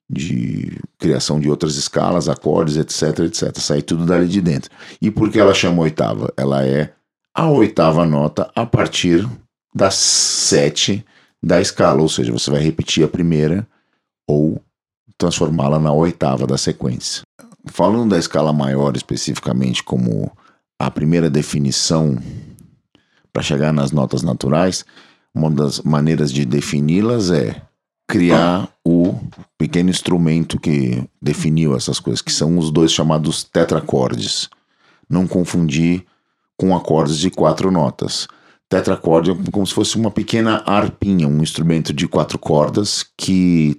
de 0.08 0.78
criação 0.98 1.40
de 1.40 1.50
outras 1.50 1.76
escalas, 1.76 2.28
acordes, 2.28 2.76
etc, 2.76 3.20
etc. 3.20 3.58
Sai 3.58 3.82
tudo 3.82 4.06
dali 4.06 4.28
de 4.28 4.40
dentro. 4.40 4.70
E 5.00 5.10
por 5.10 5.30
que 5.30 5.38
ela 5.38 5.52
chama 5.52 5.82
oitava? 5.82 6.32
Ela 6.36 6.64
é 6.64 6.92
a 7.34 7.50
oitava 7.50 8.06
nota 8.06 8.50
a 8.54 8.64
partir 8.64 9.28
das 9.74 9.94
sete 9.94 11.04
da 11.42 11.60
escala, 11.60 12.00
ou 12.00 12.08
seja, 12.08 12.32
você 12.32 12.50
vai 12.50 12.60
repetir 12.60 13.04
a 13.04 13.08
primeira 13.08 13.66
ou 14.26 14.60
transformá-la 15.18 15.78
na 15.78 15.92
oitava 15.92 16.46
da 16.46 16.56
sequência. 16.56 17.22
Falando 17.66 18.10
da 18.10 18.18
escala 18.18 18.52
maior 18.52 18.96
especificamente 18.96 19.82
como 19.82 20.30
a 20.78 20.90
primeira 20.90 21.28
definição 21.28 22.16
para 23.32 23.42
chegar 23.42 23.72
nas 23.72 23.92
notas 23.92 24.22
naturais, 24.22 24.84
uma 25.34 25.50
das 25.50 25.80
maneiras 25.80 26.32
de 26.32 26.44
defini-las 26.46 27.30
é 27.30 27.60
criar 28.08 28.68
o 28.84 29.18
pequeno 29.58 29.90
instrumento 29.90 30.58
que 30.58 31.02
definiu 31.20 31.76
essas 31.76 31.98
coisas, 31.98 32.22
que 32.22 32.32
são 32.32 32.58
os 32.58 32.70
dois 32.70 32.92
chamados 32.92 33.42
tetracordes. 33.44 34.48
Não 35.08 35.26
confundir 35.26 36.04
com 36.56 36.74
acordes 36.74 37.18
de 37.18 37.30
quatro 37.30 37.70
notas. 37.70 38.26
Tetracorde 38.68 39.30
é 39.30 39.34
como 39.52 39.66
se 39.66 39.74
fosse 39.74 39.96
uma 39.96 40.10
pequena 40.10 40.62
arpinha, 40.66 41.28
um 41.28 41.42
instrumento 41.42 41.92
de 41.92 42.08
quatro 42.08 42.38
cordas 42.38 43.04
que 43.16 43.76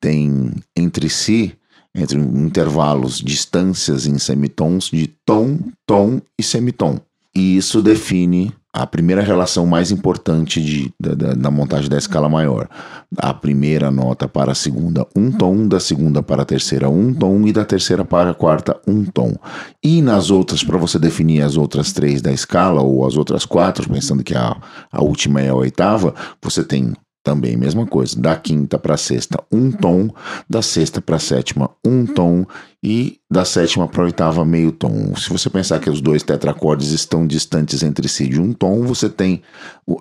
tem 0.00 0.52
entre 0.74 1.08
si 1.10 1.56
entre 1.94 2.18
intervalos, 2.18 3.18
distâncias 3.18 4.06
em 4.06 4.18
semitons 4.18 4.90
de 4.90 5.08
tom, 5.26 5.58
tom 5.86 6.20
e 6.38 6.42
semitom. 6.42 7.00
E 7.34 7.56
isso 7.56 7.82
define 7.82 8.52
a 8.72 8.86
primeira 8.86 9.20
relação 9.20 9.66
mais 9.66 9.90
importante 9.90 10.60
de, 10.62 10.92
da, 10.98 11.34
da, 11.34 11.50
montagem 11.50 11.90
da 11.90 11.98
escala 11.98 12.28
maior. 12.28 12.68
A 13.16 13.34
primeira 13.34 13.90
nota 13.90 14.28
para 14.28 14.52
a 14.52 14.54
segunda, 14.54 15.04
um 15.16 15.32
tom, 15.32 15.66
da 15.66 15.80
segunda 15.80 16.22
para 16.22 16.42
a 16.42 16.44
terceira, 16.44 16.88
um 16.88 17.12
tom, 17.12 17.46
e 17.46 17.52
da 17.52 17.64
terceira 17.64 18.04
para 18.04 18.30
a 18.30 18.34
quarta, 18.34 18.80
um 18.86 19.04
tom. 19.04 19.34
E 19.82 20.00
nas 20.00 20.30
outras, 20.30 20.62
para 20.62 20.78
você 20.78 20.98
definir 20.98 21.42
as 21.42 21.56
outras 21.56 21.92
três 21.92 22.22
da 22.22 22.32
escala, 22.32 22.80
ou 22.80 23.04
as 23.04 23.16
outras 23.16 23.44
quatro, 23.44 23.90
pensando 23.90 24.22
que 24.22 24.36
a, 24.36 24.56
a 24.92 25.02
última 25.02 25.40
é 25.40 25.48
a 25.48 25.54
oitava, 25.54 26.14
você 26.40 26.62
tem 26.62 26.94
também 27.22 27.56
mesma 27.56 27.86
coisa. 27.86 28.20
Da 28.20 28.36
quinta 28.36 28.78
para 28.78 28.96
sexta, 28.96 29.42
um 29.52 29.70
tom. 29.70 30.10
Da 30.48 30.62
sexta 30.62 31.00
para 31.00 31.18
sétima, 31.18 31.70
um 31.84 32.06
tom. 32.06 32.46
E 32.82 33.18
da 33.30 33.44
sétima 33.44 33.86
para 33.86 34.04
oitava, 34.04 34.44
meio 34.44 34.72
tom. 34.72 35.14
Se 35.16 35.28
você 35.30 35.50
pensar 35.50 35.80
que 35.80 35.90
os 35.90 36.00
dois 36.00 36.22
tetracordes 36.22 36.90
estão 36.90 37.26
distantes 37.26 37.82
entre 37.82 38.08
si 38.08 38.28
de 38.28 38.40
um 38.40 38.52
tom, 38.52 38.82
você 38.82 39.08
tem 39.08 39.42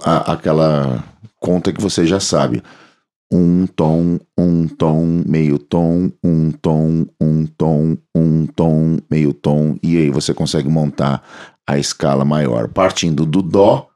a, 0.04 0.34
aquela 0.34 1.04
conta 1.40 1.74
que 1.74 1.82
você 1.82 2.06
já 2.06 2.20
sabe. 2.20 2.64
Um 3.32 3.68
tom, 3.68 4.18
um 4.36 4.68
tom, 4.68 5.22
meio 5.28 5.60
tom, 5.60 6.12
um 6.24 6.52
tom, 6.52 7.06
um 7.22 7.46
tom, 7.46 7.98
um 8.16 8.48
tom, 8.48 8.98
meio 9.12 9.34
tom. 9.34 9.78
E 9.84 9.98
aí 9.98 10.10
você 10.10 10.34
consegue 10.34 10.68
montar 10.68 11.22
a 11.68 11.78
escala 11.78 12.26
maior. 12.26 12.70
Partindo 12.70 13.28
do 13.28 13.44
Dó, 13.44 13.89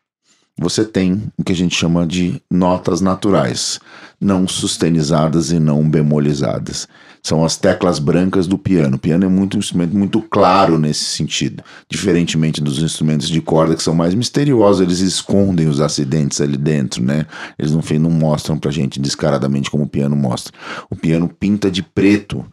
você 0.57 0.85
tem 0.85 1.23
o 1.37 1.43
que 1.43 1.51
a 1.51 1.55
gente 1.55 1.75
chama 1.75 2.05
de 2.05 2.41
notas 2.49 3.01
naturais, 3.01 3.79
não 4.21 4.47
sustenizadas 4.47 5.51
e 5.51 5.59
não 5.59 5.89
bemolizadas. 5.89 6.87
São 7.23 7.43
as 7.43 7.57
teclas 7.57 7.99
brancas 7.99 8.47
do 8.47 8.57
piano. 8.57 8.97
O 8.97 8.99
piano 8.99 9.25
é 9.25 9.27
muito, 9.27 9.55
um 9.55 9.59
instrumento 9.59 9.95
muito 9.95 10.21
claro 10.21 10.77
nesse 10.77 11.05
sentido, 11.05 11.63
diferentemente 11.89 12.61
dos 12.61 12.81
instrumentos 12.83 13.29
de 13.29 13.41
corda 13.41 13.75
que 13.75 13.83
são 13.83 13.95
mais 13.95 14.13
misteriosos, 14.13 14.81
eles 14.81 14.99
escondem 14.99 15.67
os 15.67 15.79
acidentes 15.79 16.39
ali 16.41 16.57
dentro, 16.57 17.01
né? 17.01 17.25
Eles 17.57 17.71
não, 17.71 17.81
não 17.99 18.11
mostram 18.11 18.57
pra 18.57 18.71
gente 18.71 18.99
descaradamente 18.99 19.71
como 19.71 19.85
o 19.85 19.89
piano 19.89 20.15
mostra. 20.15 20.53
O 20.89 20.95
piano 20.95 21.27
pinta 21.27 21.71
de 21.71 21.81
preto 21.81 22.45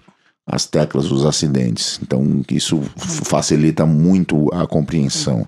as 0.47 0.66
teclas, 0.66 1.11
os 1.12 1.25
acidentes. 1.25 2.00
Então 2.02 2.42
isso 2.50 2.80
facilita 2.97 3.87
muito 3.87 4.49
a 4.52 4.66
compreensão. 4.66 5.47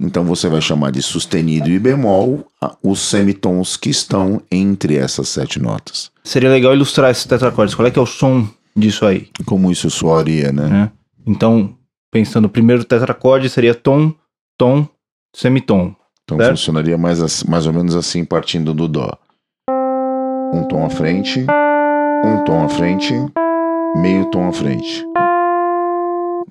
Então 0.00 0.24
você 0.24 0.48
vai 0.48 0.60
chamar 0.60 0.92
de 0.92 1.02
sustenido 1.02 1.68
e 1.68 1.78
bemol 1.78 2.46
os 2.82 3.00
semitons 3.00 3.76
que 3.76 3.90
estão 3.90 4.40
entre 4.50 4.96
essas 4.96 5.28
sete 5.28 5.60
notas. 5.60 6.12
Seria 6.22 6.48
legal 6.48 6.72
ilustrar 6.72 7.10
esses 7.10 7.24
tetracordes. 7.24 7.74
Qual 7.74 7.86
é 7.86 7.90
que 7.90 7.98
é 7.98 8.02
o 8.02 8.06
som 8.06 8.48
disso 8.76 9.04
aí? 9.04 9.28
Como 9.44 9.72
isso 9.72 9.90
soaria, 9.90 10.52
né? 10.52 10.92
É. 10.94 10.98
Então, 11.26 11.76
pensando, 12.12 12.44
o 12.44 12.50
primeiro 12.50 12.84
tetracorde 12.84 13.50
seria 13.50 13.74
tom, 13.74 14.14
tom, 14.56 14.86
semitom. 15.34 15.94
Então 16.24 16.36
certo? 16.36 16.50
funcionaria 16.50 16.96
mais, 16.96 17.42
mais 17.44 17.66
ou 17.66 17.72
menos 17.72 17.96
assim, 17.96 18.24
partindo 18.24 18.72
do 18.72 18.86
dó. 18.86 19.10
Um 20.54 20.66
tom 20.68 20.84
à 20.84 20.90
frente, 20.90 21.44
um 22.24 22.44
tom 22.44 22.64
à 22.64 22.68
frente, 22.68 23.12
meio 23.96 24.26
tom 24.30 24.48
à 24.48 24.52
frente. 24.52 25.04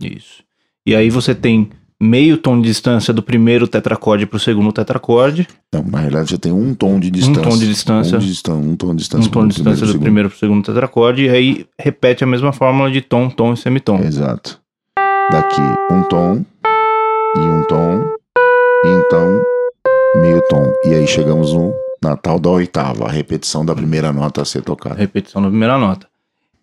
Isso. 0.01 0.43
E 0.85 0.95
aí 0.95 1.09
você 1.09 1.35
tem 1.35 1.69
meio 1.99 2.37
tom 2.37 2.61
de 2.61 2.67
distância 2.67 3.13
do 3.13 3.23
primeiro 3.23 3.67
tetracorde 3.67 4.25
para 4.25 4.37
o 4.37 4.39
segundo 4.39 4.71
tetracorde. 4.71 5.47
Não, 5.73 5.83
na 5.83 5.99
realidade 5.99 6.29
você 6.29 6.37
tem 6.37 6.51
um 6.51 6.73
tom 6.73 6.99
de 6.99 7.09
distância. 7.09 7.41
Um 7.41 7.43
tom 7.43 7.57
de 7.57 7.67
distância. 7.67 8.17
Um, 8.17 8.19
de, 8.19 8.27
um 8.51 8.75
tom 8.75 8.91
de 8.91 8.97
distância. 8.97 9.27
Um 9.27 9.31
tom 9.31 9.47
de 9.47 9.55
distância 9.55 9.87
do 9.87 9.99
primeiro 9.99 10.29
para 10.29 10.35
o 10.35 10.39
segundo 10.39 10.63
tetracorde. 10.63 11.23
E 11.25 11.29
aí 11.29 11.65
repete 11.79 12.23
a 12.23 12.27
mesma 12.27 12.53
fórmula 12.53 12.91
de 12.91 13.01
tom, 13.01 13.29
tom 13.29 13.53
e 13.53 13.57
semitom. 13.57 13.99
Exato. 13.99 14.59
Daqui 15.31 15.61
um 15.91 16.03
tom 16.03 16.45
e 17.35 17.39
um 17.39 17.63
tom 17.67 18.03
e 18.85 18.89
então 18.89 19.41
meio 20.21 20.41
tom. 20.49 20.71
E 20.85 20.93
aí 20.93 21.07
chegamos 21.07 21.53
no 21.53 21.73
Natal 22.01 22.39
da 22.39 22.49
oitava, 22.49 23.05
a 23.05 23.11
repetição 23.11 23.65
da 23.65 23.75
primeira 23.75 24.13
nota 24.13 24.41
a 24.41 24.45
ser 24.45 24.61
tocada. 24.61 24.95
Repetição 24.95 25.41
da 25.41 25.49
primeira 25.49 25.77
nota. 25.77 26.07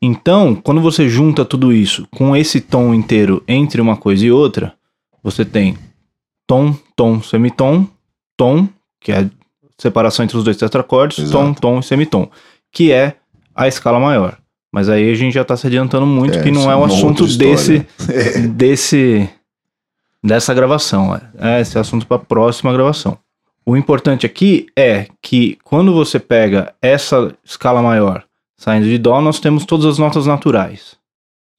Então, 0.00 0.54
quando 0.54 0.80
você 0.80 1.08
junta 1.08 1.44
tudo 1.44 1.72
isso 1.72 2.06
com 2.10 2.36
esse 2.36 2.60
tom 2.60 2.92
inteiro 2.92 3.42
entre 3.48 3.80
uma 3.80 3.96
coisa 3.96 4.24
e 4.24 4.30
outra, 4.30 4.74
você 5.24 5.44
tem 5.44 5.78
tom, 6.46 6.76
tom, 6.94 7.22
semitom, 7.22 7.88
tom, 8.36 8.68
que 9.00 9.10
é 9.10 9.20
a 9.20 9.30
separação 9.78 10.24
entre 10.24 10.36
os 10.36 10.44
dois 10.44 10.58
tetracordes, 10.58 11.18
Exato. 11.18 11.38
tom, 11.38 11.54
tom 11.54 11.80
e 11.80 11.82
semitom, 11.82 12.30
que 12.70 12.92
é 12.92 13.16
a 13.54 13.66
escala 13.66 13.98
maior. 13.98 14.36
Mas 14.70 14.88
aí 14.88 15.10
a 15.10 15.14
gente 15.14 15.32
já 15.32 15.42
está 15.42 15.56
se 15.56 15.66
adiantando 15.66 16.04
muito, 16.04 16.38
é, 16.38 16.42
que 16.42 16.50
não 16.50 16.70
é 16.70 16.76
o 16.76 16.84
assunto 16.84 17.26
desse, 17.26 17.86
é. 18.08 18.40
desse, 18.48 19.28
dessa 20.22 20.52
gravação. 20.52 21.18
É, 21.38 21.60
esse 21.60 21.78
é 21.78 21.80
assunto 21.80 22.06
para 22.06 22.18
a 22.18 22.24
próxima 22.24 22.72
gravação. 22.72 23.16
O 23.64 23.76
importante 23.76 24.26
aqui 24.26 24.66
é 24.76 25.06
que 25.22 25.56
quando 25.64 25.94
você 25.94 26.20
pega 26.20 26.74
essa 26.82 27.34
escala 27.42 27.80
maior 27.80 28.24
saindo 28.58 28.86
de 28.86 28.98
Dó, 28.98 29.20
nós 29.20 29.40
temos 29.40 29.64
todas 29.64 29.86
as 29.86 29.98
notas 29.98 30.26
naturais. 30.26 30.96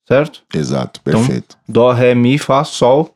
Certo? 0.08 0.44
Exato, 0.54 1.00
então, 1.02 1.20
perfeito. 1.20 1.58
Então, 1.64 1.84
Dó, 1.84 1.92
Ré, 1.92 2.14
Mi, 2.14 2.38
Fá, 2.38 2.64
Sol, 2.64 3.15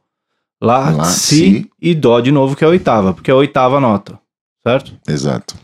Lá, 0.61 0.89
Lá 0.89 1.05
si, 1.05 1.35
si, 1.35 1.71
e 1.81 1.95
Dó 1.95 2.19
de 2.19 2.31
novo, 2.31 2.55
que 2.55 2.63
é 2.63 2.67
a 2.67 2.69
oitava, 2.69 3.13
porque 3.13 3.31
é 3.31 3.33
a 3.33 3.37
oitava 3.37 3.79
nota, 3.79 4.19
certo? 4.61 4.93
Exato. 5.07 5.55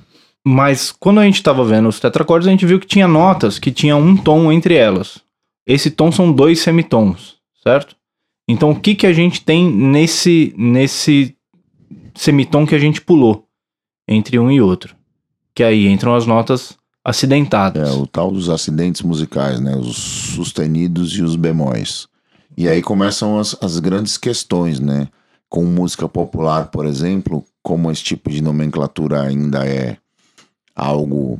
Mas 0.47 0.91
quando 0.91 1.19
a 1.19 1.25
gente 1.25 1.35
estava 1.35 1.65
vendo 1.65 1.89
os 1.89 1.99
tetracordes, 1.99 2.47
a 2.47 2.51
gente 2.51 2.65
viu 2.65 2.79
que 2.79 2.87
tinha 2.87 3.07
notas 3.07 3.59
que 3.59 3.71
tinham 3.71 3.99
um 3.99 4.15
tom 4.15 4.51
entre 4.51 4.75
elas. 4.75 5.19
Esse 5.67 5.89
tom 5.89 6.11
são 6.11 6.31
dois 6.31 6.59
semitons, 6.59 7.37
certo? 7.63 7.95
Então 8.47 8.71
o 8.71 8.79
que, 8.79 8.93
que 8.93 9.07
a 9.07 9.13
gente 9.13 9.41
tem 9.41 9.69
nesse, 9.69 10.53
nesse 10.55 11.35
semitom 12.13 12.65
que 12.65 12.75
a 12.75 12.79
gente 12.79 13.01
pulou 13.01 13.47
entre 14.07 14.37
um 14.37 14.51
e 14.51 14.61
outro? 14.61 14.95
Que 15.53 15.63
aí 15.63 15.87
entram 15.87 16.15
as 16.15 16.27
notas 16.27 16.77
acidentadas. 17.03 17.89
É, 17.89 17.93
o 17.93 18.05
tal 18.05 18.31
dos 18.31 18.49
acidentes 18.49 19.01
musicais, 19.01 19.59
né? 19.59 19.75
Os 19.75 19.95
sustenidos 19.95 21.13
e 21.17 21.23
os 21.23 21.35
bemóis. 21.35 22.07
E 22.57 22.67
aí 22.67 22.81
começam 22.81 23.37
as, 23.37 23.55
as 23.61 23.79
grandes 23.79 24.17
questões, 24.17 24.79
né? 24.79 25.07
com 25.49 25.63
música 25.63 26.07
popular, 26.09 26.67
por 26.67 26.85
exemplo, 26.85 27.45
como 27.63 27.89
esse 27.89 28.03
tipo 28.03 28.29
de 28.29 28.41
nomenclatura 28.41 29.21
ainda 29.21 29.65
é 29.65 29.97
algo 30.75 31.39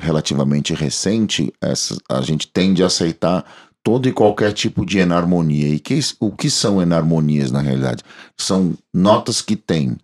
relativamente 0.00 0.72
recente, 0.74 1.52
essa, 1.60 1.96
a 2.08 2.22
gente 2.22 2.46
tende 2.46 2.82
a 2.82 2.86
aceitar 2.86 3.44
todo 3.82 4.08
e 4.08 4.12
qualquer 4.12 4.52
tipo 4.52 4.86
de 4.86 4.98
enarmonia. 4.98 5.68
E 5.68 5.78
que, 5.78 6.00
o 6.18 6.30
que 6.32 6.48
são 6.48 6.80
enarmonias 6.80 7.52
na 7.52 7.60
realidade? 7.60 8.02
São 8.38 8.72
notas 8.92 9.42
que 9.42 9.54
têm 9.54 9.96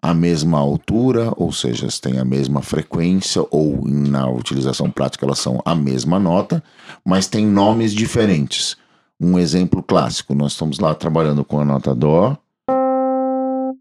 a 0.00 0.14
mesma 0.14 0.58
altura, 0.58 1.32
ou 1.36 1.52
seja, 1.52 1.86
têm 2.00 2.18
a 2.18 2.24
mesma 2.24 2.62
frequência, 2.62 3.44
ou 3.50 3.86
na 3.86 4.28
utilização 4.30 4.90
prática 4.90 5.26
elas 5.26 5.38
são 5.38 5.60
a 5.64 5.74
mesma 5.74 6.18
nota, 6.18 6.62
mas 7.04 7.26
têm 7.26 7.46
nomes 7.46 7.92
diferentes. 7.92 8.76
Um 9.20 9.38
exemplo 9.38 9.82
clássico, 9.82 10.34
nós 10.34 10.52
estamos 10.52 10.78
lá 10.78 10.94
trabalhando 10.94 11.44
com 11.44 11.60
a 11.60 11.64
nota 11.64 11.94
Dó 11.94 12.36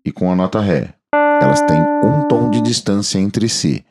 e 0.05 0.11
com 0.11 0.31
a 0.31 0.35
nota 0.35 0.59
Ré. 0.59 0.93
Elas 1.41 1.61
têm 1.61 1.81
um 2.03 2.27
tom 2.27 2.49
de 2.49 2.61
distância 2.61 3.19
entre 3.19 3.49
si. 3.49 3.83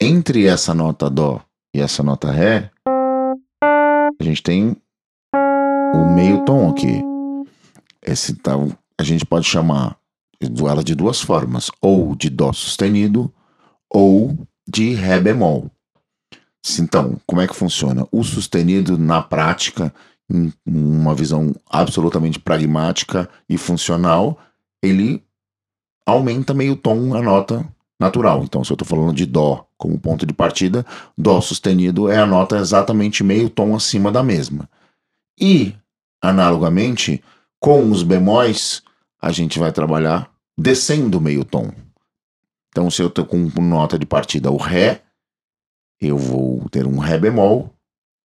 Entre 0.00 0.46
essa 0.46 0.72
nota 0.74 1.10
Dó 1.10 1.40
e 1.74 1.80
essa 1.80 2.02
nota 2.02 2.30
Ré, 2.30 2.70
a 2.86 4.24
gente 4.24 4.42
tem 4.42 4.76
o 5.94 6.14
meio 6.14 6.44
tom 6.44 6.70
aqui. 6.70 7.02
Esse 8.02 8.34
tá, 8.34 8.52
a 8.98 9.02
gente 9.02 9.26
pode 9.26 9.46
chamar 9.46 9.96
ela 10.40 10.82
de 10.82 10.94
duas 10.94 11.20
formas, 11.20 11.70
ou 11.80 12.14
de 12.14 12.30
Dó 12.30 12.52
sustenido 12.52 13.32
ou 13.90 14.36
de 14.66 14.94
Ré 14.94 15.20
bemol. 15.20 15.70
Então, 16.78 17.18
como 17.26 17.40
é 17.40 17.46
que 17.46 17.56
funciona? 17.56 18.06
O 18.12 18.22
sustenido, 18.22 18.98
na 18.98 19.22
prática, 19.22 19.92
uma 20.66 21.14
visão 21.14 21.54
absolutamente 21.68 22.38
pragmática 22.38 23.28
e 23.48 23.56
funcional, 23.56 24.38
ele 24.82 25.24
aumenta 26.04 26.52
meio 26.52 26.76
tom 26.76 27.14
a 27.14 27.22
nota 27.22 27.66
natural. 27.98 28.44
Então, 28.44 28.62
se 28.62 28.70
eu 28.70 28.74
estou 28.74 28.86
falando 28.86 29.14
de 29.14 29.26
Dó 29.26 29.66
como 29.76 29.98
ponto 29.98 30.26
de 30.26 30.32
partida, 30.32 30.84
Dó 31.16 31.40
sustenido 31.40 32.08
é 32.08 32.18
a 32.18 32.26
nota 32.26 32.58
exatamente 32.58 33.24
meio 33.24 33.48
tom 33.48 33.74
acima 33.74 34.12
da 34.12 34.22
mesma. 34.22 34.68
E, 35.40 35.74
analogamente, 36.20 37.22
com 37.58 37.90
os 37.90 38.02
bemóis, 38.02 38.82
a 39.20 39.32
gente 39.32 39.58
vai 39.58 39.72
trabalhar 39.72 40.30
descendo 40.56 41.20
meio 41.20 41.44
tom. 41.44 41.70
Então, 42.68 42.90
se 42.90 43.02
eu 43.02 43.08
estou 43.08 43.24
com 43.24 43.48
nota 43.60 43.98
de 43.98 44.06
partida 44.06 44.50
o 44.50 44.56
Ré, 44.56 45.02
eu 46.00 46.16
vou 46.16 46.68
ter 46.70 46.86
um 46.86 46.98
Ré 46.98 47.18
bemol, 47.18 47.74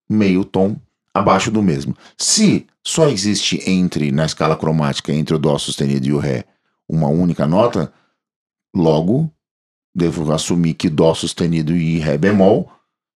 meio 0.09 0.44
tom 0.44 0.76
abaixo 1.14 1.50
do 1.50 1.62
mesmo. 1.62 1.97
Se 2.19 2.66
só 2.85 3.09
existe 3.09 3.62
entre, 3.69 4.11
na 4.11 4.26
escala 4.26 4.57
cromática, 4.57 5.12
entre 5.12 5.35
o 5.35 5.38
Dó 5.38 5.57
sustenido 5.59 6.07
e 6.07 6.12
o 6.12 6.19
Ré, 6.19 6.45
uma 6.88 7.09
única 7.09 7.47
nota, 7.47 7.92
logo 8.75 9.31
devo 9.95 10.33
assumir 10.33 10.75
que 10.75 10.88
Dó 10.88 11.14
sustenido 11.14 11.76
e 11.76 11.99
Ré 11.99 12.16
bemol 12.16 12.71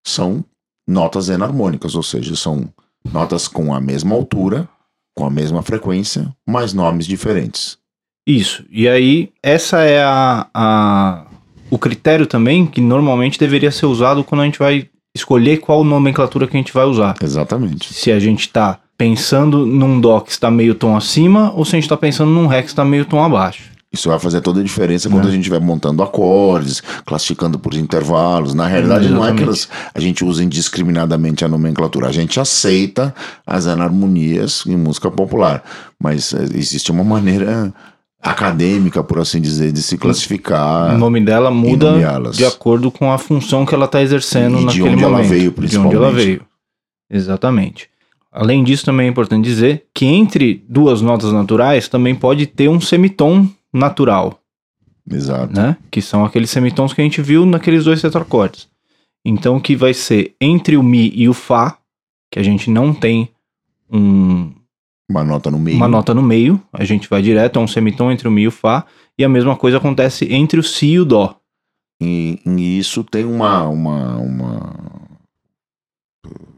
são 0.06 0.44
notas 0.86 1.28
enarmônicas, 1.28 1.94
ou 1.94 2.02
seja, 2.02 2.36
são 2.36 2.72
Notas 3.12 3.46
com 3.48 3.72
a 3.72 3.80
mesma 3.80 4.14
altura, 4.14 4.68
com 5.14 5.24
a 5.24 5.30
mesma 5.30 5.62
frequência, 5.62 6.34
mas 6.46 6.72
nomes 6.72 7.06
diferentes. 7.06 7.78
Isso. 8.26 8.64
E 8.70 8.88
aí, 8.88 9.32
essa 9.42 9.82
é 9.82 10.02
a, 10.02 10.48
a, 10.52 11.26
o 11.70 11.78
critério 11.78 12.26
também 12.26 12.66
que 12.66 12.80
normalmente 12.80 13.38
deveria 13.38 13.70
ser 13.70 13.86
usado 13.86 14.24
quando 14.24 14.40
a 14.40 14.44
gente 14.44 14.58
vai 14.58 14.88
escolher 15.16 15.58
qual 15.58 15.82
nomenclatura 15.82 16.46
que 16.46 16.56
a 16.56 16.60
gente 16.60 16.72
vai 16.72 16.84
usar. 16.84 17.16
Exatamente. 17.22 17.92
Se 17.92 18.12
a 18.12 18.18
gente 18.18 18.40
está 18.40 18.78
pensando 18.96 19.66
num 19.66 20.00
Dó 20.00 20.20
que 20.20 20.30
está 20.30 20.50
meio 20.50 20.74
tom 20.74 20.96
acima 20.96 21.52
ou 21.54 21.64
se 21.64 21.74
a 21.74 21.76
gente 21.76 21.84
está 21.84 21.96
pensando 21.96 22.30
num 22.30 22.46
Ré 22.46 22.62
que 22.62 22.68
está 22.68 22.84
meio 22.84 23.04
tom 23.04 23.22
abaixo. 23.22 23.76
Isso 23.92 24.08
vai 24.08 24.18
fazer 24.18 24.42
toda 24.42 24.60
a 24.60 24.62
diferença 24.62 25.08
quando 25.08 25.26
é. 25.26 25.28
a 25.30 25.32
gente 25.32 25.48
vai 25.48 25.58
montando 25.58 26.02
acordes, 26.02 26.82
classificando 27.04 27.58
por 27.58 27.72
intervalos. 27.72 28.52
Na 28.52 28.66
realidade, 28.66 29.08
não 29.08 29.26
é 29.26 29.32
que 29.32 29.42
elas, 29.42 29.68
a 29.94 30.00
gente 30.00 30.22
usa 30.22 30.44
indiscriminadamente 30.44 31.44
a 31.44 31.48
nomenclatura. 31.48 32.08
A 32.08 32.12
gente 32.12 32.38
aceita 32.38 33.14
as 33.46 33.66
anarmonias 33.66 34.64
em 34.66 34.76
música 34.76 35.10
popular. 35.10 35.62
Mas 35.98 36.34
eh, 36.34 36.44
existe 36.54 36.90
uma 36.90 37.04
maneira 37.04 37.72
acadêmica, 38.30 39.02
por 39.02 39.18
assim 39.18 39.40
dizer, 39.40 39.72
de 39.72 39.82
se 39.82 39.96
classificar. 39.96 40.94
O 40.94 40.98
nome 40.98 41.20
dela 41.20 41.50
muda 41.50 41.94
de 42.32 42.44
acordo 42.44 42.90
com 42.90 43.12
a 43.12 43.18
função 43.18 43.64
que 43.64 43.74
ela 43.74 43.86
está 43.86 44.02
exercendo 44.02 44.58
e 44.58 44.64
naquele 44.64 44.72
de 44.72 44.82
onde 44.82 45.02
momento. 45.02 45.18
ela 45.20 45.22
veio, 45.22 45.52
principalmente. 45.52 45.90
De 45.90 45.96
onde 45.96 46.04
ela 46.04 46.12
veio. 46.12 46.42
Exatamente. 47.10 47.88
Além 48.32 48.62
disso, 48.62 48.84
também 48.84 49.06
é 49.06 49.10
importante 49.10 49.44
dizer 49.44 49.86
que 49.94 50.04
entre 50.04 50.64
duas 50.68 51.00
notas 51.00 51.32
naturais 51.32 51.88
também 51.88 52.14
pode 52.14 52.46
ter 52.46 52.68
um 52.68 52.80
semitom 52.80 53.48
natural. 53.72 54.40
Exato. 55.10 55.54
Né? 55.54 55.76
Que 55.90 56.02
são 56.02 56.24
aqueles 56.24 56.50
semitons 56.50 56.92
que 56.92 57.00
a 57.00 57.04
gente 57.04 57.22
viu 57.22 57.46
naqueles 57.46 57.84
dois 57.84 58.02
tetracordes. 58.02 58.68
Então, 59.24 59.58
que 59.58 59.74
vai 59.74 59.94
ser 59.94 60.34
entre 60.40 60.76
o 60.76 60.82
Mi 60.82 61.10
e 61.14 61.28
o 61.28 61.32
Fá, 61.32 61.78
que 62.30 62.38
a 62.38 62.42
gente 62.42 62.70
não 62.70 62.92
tem 62.92 63.28
um, 63.90 64.52
uma 65.08 65.22
nota 65.22 65.50
no 65.50 65.58
meio. 65.58 65.76
Uma 65.76 65.88
nota 65.88 66.12
no 66.12 66.22
meio, 66.22 66.60
a 66.72 66.84
gente 66.84 67.08
vai 67.08 67.22
direto 67.22 67.58
a 67.58 67.62
um 67.62 67.68
semitom 67.68 68.10
entre 68.10 68.26
o 68.26 68.30
Mi 68.30 68.42
e 68.42 68.48
o 68.48 68.52
Fá, 68.52 68.84
e 69.16 69.24
a 69.24 69.28
mesma 69.28 69.56
coisa 69.56 69.76
acontece 69.76 70.32
entre 70.32 70.58
o 70.58 70.62
Si 70.62 70.86
e 70.86 71.00
o 71.00 71.04
Dó. 71.04 71.36
E, 72.00 72.40
e 72.44 72.78
isso 72.78 73.02
tem 73.04 73.24
uma, 73.24 73.66
uma, 73.68 74.16
uma. 74.16 74.74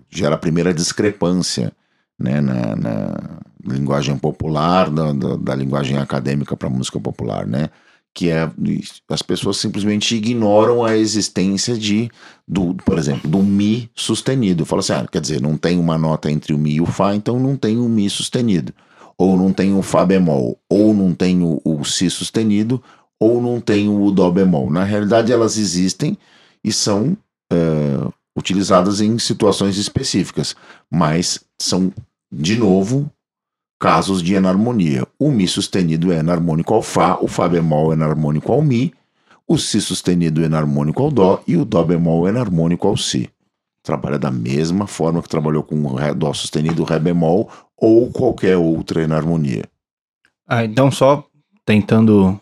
gera 0.08 0.34
a 0.34 0.38
primeira 0.38 0.74
discrepância 0.74 1.72
né, 2.18 2.40
na, 2.40 2.74
na 2.74 3.40
linguagem 3.64 4.16
popular, 4.18 4.90
da, 4.90 5.12
da, 5.12 5.36
da 5.36 5.54
linguagem 5.54 5.98
acadêmica 5.98 6.56
para 6.56 6.70
música 6.70 6.98
popular, 6.98 7.46
né? 7.46 7.70
Que 8.14 8.30
é 8.30 8.50
as 9.08 9.22
pessoas 9.22 9.58
simplesmente 9.58 10.16
ignoram 10.16 10.84
a 10.84 10.96
existência 10.96 11.76
de, 11.76 12.10
do, 12.46 12.74
por 12.74 12.98
exemplo, 12.98 13.30
do 13.30 13.42
Mi 13.42 13.90
sustenido. 13.94 14.64
Fala 14.64 14.80
assim, 14.80 14.92
ah, 14.92 15.06
quer 15.10 15.20
dizer, 15.20 15.40
não 15.40 15.56
tem 15.56 15.78
uma 15.78 15.96
nota 15.96 16.30
entre 16.30 16.52
o 16.52 16.58
Mi 16.58 16.74
e 16.74 16.80
o 16.80 16.86
Fá, 16.86 17.14
então 17.14 17.38
não 17.38 17.56
tem 17.56 17.78
o 17.78 17.88
Mi 17.88 18.10
sustenido. 18.10 18.72
Ou 19.16 19.36
não 19.36 19.52
tem 19.52 19.74
o 19.74 19.82
Fá 19.82 20.04
bemol, 20.04 20.58
ou 20.68 20.94
não 20.94 21.14
tem 21.14 21.42
o, 21.42 21.60
o 21.64 21.84
Si 21.84 22.10
sustenido, 22.10 22.82
ou 23.20 23.42
não 23.42 23.60
tem 23.60 23.88
o 23.88 24.10
Dó 24.10 24.30
bemol. 24.30 24.70
Na 24.70 24.84
realidade, 24.84 25.32
elas 25.32 25.56
existem 25.56 26.16
e 26.64 26.72
são 26.72 27.16
uh, 27.52 28.12
utilizadas 28.36 29.00
em 29.00 29.18
situações 29.18 29.76
específicas, 29.76 30.54
mas 30.90 31.40
são 31.60 31.92
de 32.30 32.56
novo, 32.56 33.10
casos 33.78 34.22
de 34.22 34.34
enarmonia. 34.34 35.06
O 35.18 35.30
Mi 35.30 35.46
sustenido 35.46 36.12
é 36.12 36.18
enarmônico 36.18 36.74
ao 36.74 36.82
Fá, 36.82 37.18
o 37.20 37.28
Fá 37.28 37.48
bemol 37.48 37.92
é 37.92 37.94
enarmônico 37.94 38.52
ao 38.52 38.60
Mi, 38.60 38.92
o 39.46 39.56
Si 39.56 39.80
sustenido 39.80 40.42
é 40.42 40.46
enarmônico 40.46 41.02
ao 41.02 41.10
Dó 41.10 41.42
e 41.46 41.56
o 41.56 41.64
Dó 41.64 41.82
bemol 41.84 42.26
é 42.26 42.30
enarmônico 42.30 42.88
ao 42.88 42.96
Si. 42.96 43.30
Trabalha 43.82 44.18
da 44.18 44.30
mesma 44.30 44.86
forma 44.86 45.22
que 45.22 45.28
trabalhou 45.28 45.62
com 45.62 45.76
o 45.76 45.94
Ré, 45.94 46.12
Dó 46.12 46.32
sustenido, 46.32 46.84
Ré 46.84 46.98
bemol 46.98 47.48
ou 47.76 48.10
qualquer 48.10 48.56
outra 48.56 49.02
enarmonia. 49.02 49.64
Ah, 50.46 50.64
então, 50.64 50.90
só 50.90 51.24
tentando 51.64 52.38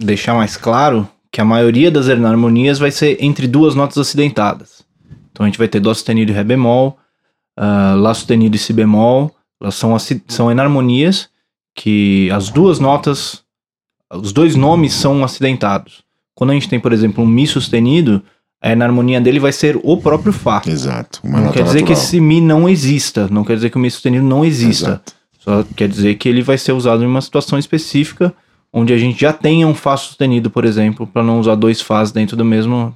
deixar 0.00 0.34
mais 0.34 0.56
claro 0.56 1.08
que 1.30 1.40
a 1.40 1.44
maioria 1.44 1.90
das 1.90 2.06
enarmonias 2.06 2.78
vai 2.78 2.90
ser 2.90 3.22
entre 3.22 3.46
duas 3.46 3.74
notas 3.74 3.98
acidentadas. 3.98 4.86
Então 5.30 5.44
a 5.44 5.48
gente 5.48 5.58
vai 5.58 5.68
ter 5.68 5.80
Dó 5.80 5.92
sustenido 5.92 6.32
e 6.32 6.34
Ré 6.34 6.44
bemol, 6.44 6.98
uh, 7.58 7.96
Lá 7.96 8.14
sustenido 8.14 8.56
e 8.56 8.58
Si 8.58 8.72
bemol, 8.72 9.34
elas 9.60 9.74
são, 9.74 9.96
são 10.26 10.50
enarmonias 10.50 11.28
que 11.74 12.30
as 12.30 12.50
duas 12.50 12.78
notas, 12.78 13.42
os 14.12 14.32
dois 14.32 14.56
nomes 14.56 14.92
são 14.92 15.22
acidentados. 15.22 16.02
Quando 16.34 16.50
a 16.50 16.54
gente 16.54 16.68
tem, 16.68 16.80
por 16.80 16.92
exemplo, 16.92 17.22
um 17.22 17.26
Mi 17.26 17.46
sustenido, 17.46 18.22
a 18.60 18.72
enarmonia 18.72 19.20
dele 19.20 19.38
vai 19.38 19.52
ser 19.52 19.78
o 19.82 19.96
próprio 19.96 20.32
Fá. 20.32 20.62
Exato. 20.66 21.20
não 21.24 21.52
quer 21.52 21.62
dizer 21.62 21.80
natural. 21.80 21.84
que 21.86 21.92
esse 21.92 22.20
Mi 22.20 22.40
não 22.40 22.68
exista, 22.68 23.28
não 23.28 23.44
quer 23.44 23.54
dizer 23.56 23.70
que 23.70 23.76
o 23.76 23.80
Mi 23.80 23.90
sustenido 23.90 24.24
não 24.24 24.44
exista. 24.44 24.88
Exato. 24.88 25.12
Só 25.38 25.64
quer 25.76 25.88
dizer 25.88 26.16
que 26.16 26.28
ele 26.28 26.42
vai 26.42 26.58
ser 26.58 26.72
usado 26.72 27.02
em 27.02 27.06
uma 27.06 27.20
situação 27.20 27.58
específica 27.58 28.34
onde 28.72 28.92
a 28.92 28.98
gente 28.98 29.20
já 29.20 29.32
tenha 29.32 29.66
um 29.66 29.74
Fá 29.74 29.96
sustenido, 29.96 30.50
por 30.50 30.64
exemplo, 30.64 31.06
para 31.06 31.22
não 31.22 31.40
usar 31.40 31.54
dois 31.54 31.80
Fás 31.80 32.12
dentro 32.12 32.36
do 32.36 32.44
mesmo 32.44 32.94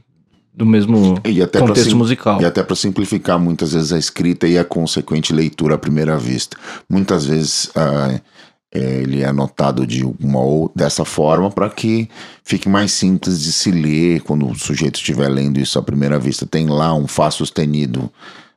do 0.55 0.67
mesmo 0.67 1.15
contexto 1.59 1.97
musical. 1.97 2.41
E 2.41 2.45
até 2.45 2.63
para 2.63 2.77
simplificar 2.77 3.39
muitas 3.39 3.73
vezes 3.73 3.93
a 3.93 3.99
escrita 3.99 4.47
e 4.47 4.59
a 4.59 4.65
consequente 4.65 5.33
leitura 5.33 5.77
à 5.77 5.79
primeira 5.79 6.19
vista. 6.19 6.57
Muitas 6.89 7.25
vezes 7.25 7.67
uh, 7.67 8.21
ele 8.71 9.23
é 9.23 9.27
anotado 9.27 9.87
de 9.87 10.05
uma 10.05 10.41
ou 10.41 10.71
dessa 10.75 11.05
forma 11.05 11.51
para 11.51 11.71
que 11.71 12.09
fique 12.45 12.69
mais 12.69 12.93
simples 12.93 13.41
de 13.41 13.53
se 13.53 13.71
ler 13.71 14.21
quando 14.23 14.47
o 14.47 14.59
sujeito 14.59 14.97
estiver 14.97 15.29
lendo 15.29 15.59
isso 15.59 15.79
à 15.79 15.83
primeira 15.83 16.19
vista. 16.19 16.47
Tem 16.47 16.67
lá 16.67 16.95
um 16.95 17.07
Fá 17.07 17.31
sustenido 17.31 18.11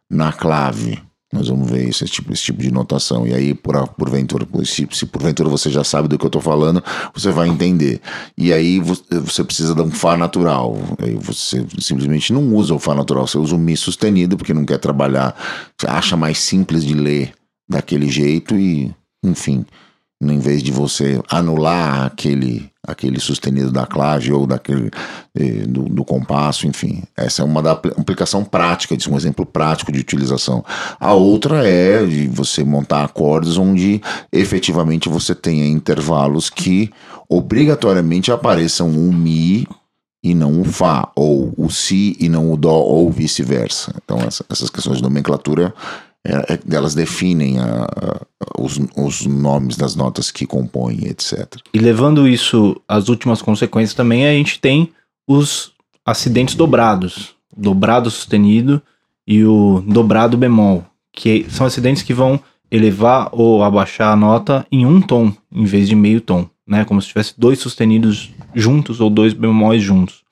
na 0.09 0.33
clave 0.33 1.04
nós 1.35 1.49
vamos 1.49 1.69
ver 1.69 1.89
esse 1.89 2.05
tipo, 2.05 2.31
esse 2.31 2.43
tipo 2.43 2.61
de 2.61 2.71
notação. 2.71 3.27
E 3.27 3.33
aí, 3.33 3.53
por, 3.53 3.87
porventura, 3.89 4.47
se, 4.63 4.87
se 4.91 5.05
porventura 5.05 5.49
você 5.49 5.69
já 5.69 5.83
sabe 5.83 6.07
do 6.07 6.17
que 6.17 6.25
eu 6.25 6.29
estou 6.29 6.41
falando, 6.41 6.83
você 7.13 7.31
vai 7.31 7.49
entender. 7.49 8.01
E 8.37 8.53
aí 8.53 8.79
você 8.79 9.43
precisa 9.43 9.75
de 9.75 9.81
um 9.81 9.91
Fá 9.91 10.15
natural. 10.15 10.77
Aí 10.99 11.15
você 11.15 11.65
simplesmente 11.79 12.31
não 12.31 12.55
usa 12.55 12.73
o 12.73 12.79
Fá 12.79 12.95
natural, 12.95 13.27
você 13.27 13.37
usa 13.37 13.55
o 13.55 13.59
Mi 13.59 13.75
sustenido, 13.75 14.37
porque 14.37 14.53
não 14.53 14.65
quer 14.65 14.79
trabalhar. 14.79 15.35
Você 15.77 15.87
acha 15.87 16.15
mais 16.15 16.37
simples 16.39 16.83
de 16.83 16.93
ler 16.93 17.33
daquele 17.67 18.09
jeito 18.09 18.55
e, 18.55 18.93
enfim, 19.23 19.65
em 20.31 20.39
vez 20.39 20.61
de 20.63 20.71
você 20.71 21.21
anular 21.29 22.05
aquele 22.05 22.69
aquele 22.87 23.19
sustenido 23.19 23.71
da 23.71 23.85
clave 23.85 24.31
ou 24.31 24.45
daquele 24.45 24.91
eh, 25.35 25.65
do, 25.67 25.83
do, 25.83 26.05
compasso, 26.05 26.67
enfim. 26.67 27.01
Essa 27.17 27.41
é 27.41 27.45
uma 27.45 27.61
da 27.61 27.71
aplicação 27.71 28.43
prática 28.43 28.95
disso, 28.95 29.11
um 29.11 29.17
exemplo 29.17 29.45
prático 29.45 29.91
de 29.91 29.99
utilização. 29.99 30.63
A 30.99 31.13
outra 31.13 31.67
é 31.67 32.05
de 32.05 32.27
você 32.27 32.63
montar 32.63 33.03
acordes 33.03 33.57
onde 33.57 34.01
efetivamente 34.31 35.09
você 35.09 35.33
tenha 35.33 35.65
intervalos 35.65 36.49
que 36.49 36.91
obrigatoriamente 37.27 38.31
apareçam 38.31 38.87
um 38.87 39.11
mi 39.11 39.67
e 40.23 40.33
não 40.33 40.61
o 40.61 40.65
Fá, 40.65 41.11
ou 41.15 41.53
o 41.55 41.69
Si 41.69 42.17
e 42.19 42.27
não 42.27 42.51
o 42.51 42.57
Dó, 42.57 42.79
ou 42.79 43.11
vice-versa. 43.11 43.93
Então, 44.03 44.17
essa, 44.19 44.43
essas 44.49 44.71
questões 44.71 44.97
de 44.97 45.03
nomenclatura 45.03 45.71
é, 46.25 46.53
é, 46.53 46.59
elas 46.75 46.95
definem 46.95 47.59
a, 47.59 47.83
a, 47.83 48.21
os, 48.59 48.79
os, 48.97 49.25
nomes 49.27 49.77
das 49.77 49.95
notas 49.95 50.31
que 50.31 50.47
compõem, 50.47 51.05
etc. 51.05 51.57
E 51.71 51.77
levando 51.77 52.27
isso 52.27 52.81
às 52.87 53.09
últimas 53.09 53.43
consequências 53.43 53.93
também, 53.93 54.25
a 54.25 54.31
gente 54.31 54.59
tem 54.59 54.91
os 55.27 55.71
acidentes 56.03 56.55
dobrados, 56.55 57.35
dobrado 57.55 58.09
sustenido 58.09 58.81
e 59.27 59.45
o 59.45 59.83
dobrado 59.87 60.35
bemol, 60.35 60.83
que 61.13 61.45
são 61.49 61.67
acidentes 61.67 62.01
que 62.01 62.13
vão 62.13 62.39
elevar 62.71 63.29
ou 63.31 63.63
abaixar 63.63 64.11
a 64.11 64.15
nota 64.15 64.65
em 64.71 64.83
um 64.83 64.99
tom, 64.99 65.31
em 65.51 65.65
vez 65.65 65.87
de 65.87 65.95
meio 65.95 66.19
tom, 66.21 66.49
né? 66.67 66.83
Como 66.85 66.99
se 67.01 67.09
tivesse 67.09 67.35
dois 67.37 67.59
sustenidos 67.59 68.31
juntos 68.55 68.99
ou 68.99 69.11
dois 69.11 69.33
bemóis 69.33 69.83
juntos. 69.83 70.23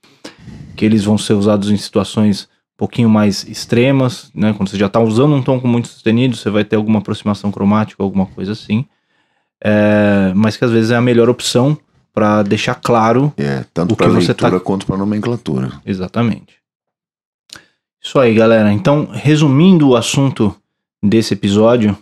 Que 0.76 0.86
eles 0.86 1.04
vão 1.04 1.20
ser 1.20 1.34
usados 1.34 1.70
em 1.70 1.78
situações 1.78 2.50
pouquinho 2.84 3.10
mais 3.10 3.48
extremas, 3.48 4.30
né? 4.36 4.52
Quando 4.52 4.68
você 4.68 4.78
já 4.78 4.88
está 4.88 5.00
usando 5.00 5.34
um 5.34 5.42
tom 5.42 5.58
com 5.58 5.70
muito 5.70 5.88
sustenido, 5.88 6.36
você 6.36 6.50
vai 6.50 6.66
ter 6.66 6.76
alguma 6.76 7.00
aproximação 7.00 7.50
cromática, 7.50 8.04
alguma 8.04 8.26
coisa 8.26 8.52
assim. 8.52 8.86
É, 9.64 10.34
mas 10.36 10.58
que 10.58 10.66
às 10.66 10.72
vezes 10.72 10.92
é 10.92 10.98
a 10.98 11.02
melhor 11.02 11.30
opção 11.30 11.78
para 12.14 12.44
deixar 12.44 12.76
claro 12.76 13.34
é, 13.38 13.64
tanto 13.74 13.96
para 13.96 14.08
leitura 14.08 14.36
tá... 14.36 14.60
quanto 14.60 14.86
para 14.86 14.98
nomenclatura. 14.98 15.72
Exatamente. 15.86 16.58
Isso 18.04 18.20
aí, 18.20 18.34
galera. 18.34 18.74
Então, 18.74 19.08
resumindo 19.14 19.88
o 19.88 19.96
assunto 19.96 20.54
desse 21.02 21.36
episódio, 21.36 21.98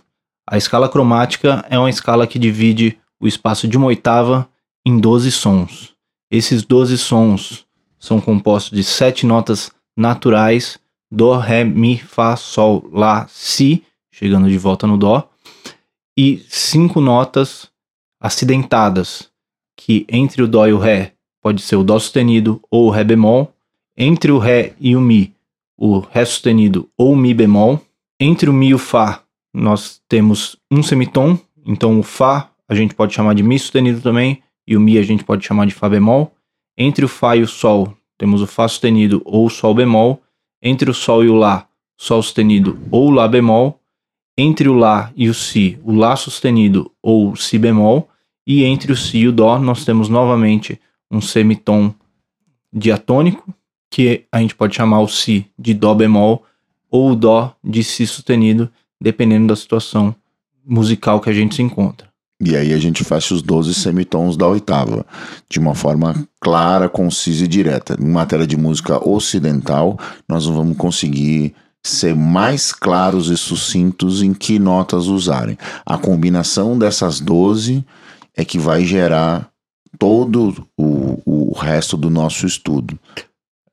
a 0.50 0.58
escala 0.58 0.90
cromática 0.90 1.64
é 1.70 1.78
uma 1.78 1.92
escala 1.92 2.26
que 2.26 2.40
divide 2.40 2.98
o 3.20 3.28
espaço 3.28 3.68
de 3.68 3.78
uma 3.78 3.86
oitava 3.86 4.50
em 4.84 4.98
12 4.98 5.32
sons. 5.32 5.94
Esses 6.32 6.64
12 6.64 6.98
sons 6.98 7.68
são 8.00 8.20
compostos 8.20 8.76
de 8.76 8.84
sete 8.84 9.28
notas 9.28 9.72
naturais 9.96 10.80
Dó, 11.12 11.38
Ré, 11.38 11.64
Mi, 11.66 11.98
Fá, 11.98 12.38
Sol, 12.38 12.90
Lá, 12.92 13.28
Si, 13.28 13.84
chegando 14.12 14.50
de 14.50 14.58
volta 14.58 14.88
no 14.88 14.98
Dó, 14.98 15.30
e 16.18 16.44
cinco 16.48 17.02
notas 17.02 17.70
acidentadas, 18.20 19.30
que 19.76 20.06
entre 20.08 20.42
o 20.42 20.48
Dó 20.48 20.68
e 20.68 20.74
o 20.74 20.78
Ré 20.78 21.14
pode 21.42 21.62
ser 21.62 21.76
o 21.76 21.84
Dó 21.84 22.00
sustenido 22.00 22.62
ou 22.70 22.88
o 22.88 22.90
Ré 22.90 23.04
bemol, 23.04 23.54
entre 23.98 24.32
o 24.32 24.38
Ré 24.38 24.74
e 24.80 24.96
o 24.96 25.02
Mi, 25.02 25.34
o 25.78 26.00
Ré 26.00 26.24
sustenido 26.24 26.90
ou 26.98 27.16
Mi 27.16 27.34
bemol, 27.34 27.82
entre 28.20 28.50
o 28.50 28.54
Mi 28.54 28.70
e 28.70 28.74
o 28.74 28.78
Fá 28.78 29.24
nós 29.54 30.02
temos 30.08 30.56
um 30.72 30.82
semitom, 30.82 31.38
então 31.66 32.00
o 32.00 32.04
Fá 32.04 32.50
a 32.70 32.76
gente 32.76 32.96
pode 32.96 33.14
chamar 33.14 33.36
de 33.36 33.44
Mi 33.44 33.60
sustenido 33.60 34.00
também, 34.00 34.42
e 34.66 34.78
o 34.78 34.80
Mi 34.80 34.98
a 34.98 35.04
gente 35.04 35.26
pode 35.26 35.46
chamar 35.46 35.66
de 35.66 35.74
Fá 35.74 35.90
bemol, 35.90 36.34
entre 36.78 37.04
o 37.04 37.10
Fá 37.10 37.36
e 37.36 37.42
o 37.42 37.48
Sol 37.48 37.94
temos 38.22 38.40
o 38.40 38.46
Fá 38.46 38.68
sustenido 38.68 39.20
ou 39.26 39.50
Sol 39.50 39.74
bemol, 39.74 40.22
entre 40.62 40.92
o 40.92 40.94
Sol 40.94 41.24
e 41.24 41.28
o 41.28 41.34
Lá, 41.34 41.68
Sol 41.98 42.22
sustenido 42.22 42.78
ou 42.92 43.10
Lá 43.10 43.28
bemol, 43.28 43.80
entre 44.38 44.70
o 44.70 44.76
Lá 44.76 45.12
e 45.16 45.28
o 45.28 45.34
Si, 45.34 45.80
o 45.84 45.92
Lá 45.92 46.16
sustenido 46.16 46.92
ou 47.02 47.36
Si 47.36 47.58
bemol, 47.58 48.08
e 48.46 48.64
entre 48.64 48.92
o 48.92 48.96
Si 48.96 49.18
e 49.18 49.28
o 49.28 49.32
Dó 49.32 49.58
nós 49.58 49.84
temos 49.84 50.08
novamente 50.08 50.80
um 51.10 51.20
semitom 51.20 51.96
diatônico, 52.72 53.52
que 53.90 54.24
a 54.32 54.40
gente 54.40 54.54
pode 54.54 54.76
chamar 54.76 55.00
o 55.00 55.08
Si 55.08 55.48
de 55.58 55.74
Dó 55.74 55.96
bemol 55.96 56.46
ou 56.92 57.14
o 57.14 57.16
Dó 57.16 57.56
de 57.64 57.84
Si 57.84 58.06
sustenido, 58.06 58.70
dependendo 59.02 59.48
da 59.48 59.56
situação 59.56 60.16
musical 60.64 61.20
que 61.20 61.30
a 61.32 61.34
gente 61.34 61.56
se 61.56 61.64
encontra. 61.64 62.11
E 62.44 62.56
aí 62.56 62.74
a 62.74 62.78
gente 62.80 63.04
fecha 63.04 63.36
os 63.36 63.42
12 63.44 63.76
semitons 63.76 64.36
da 64.36 64.48
oitava, 64.48 65.06
de 65.48 65.60
uma 65.60 65.76
forma 65.76 66.16
clara, 66.40 66.90
concisa 66.90 67.46
e 67.46 67.48
direta. 67.48 67.96
Em 68.02 68.08
matéria 68.08 68.48
de 68.48 68.58
música 68.58 69.08
ocidental, 69.08 70.00
nós 70.28 70.48
não 70.48 70.56
vamos 70.56 70.76
conseguir 70.76 71.54
ser 71.84 72.16
mais 72.16 72.72
claros 72.72 73.30
e 73.30 73.38
sucintos 73.38 74.24
em 74.24 74.34
que 74.34 74.58
notas 74.58 75.06
usarem. 75.06 75.58
A 75.86 75.98
combinação 75.98 76.78
dessas 76.78 77.20
12 77.20 77.86
é 78.36 78.44
que 78.44 78.58
vai 78.58 78.86
gerar 78.86 79.50
todo 80.00 80.68
o, 80.78 81.20
o 81.26 81.54
resto 81.54 81.96
do 81.96 82.10
nosso 82.10 82.48
estudo. 82.48 82.98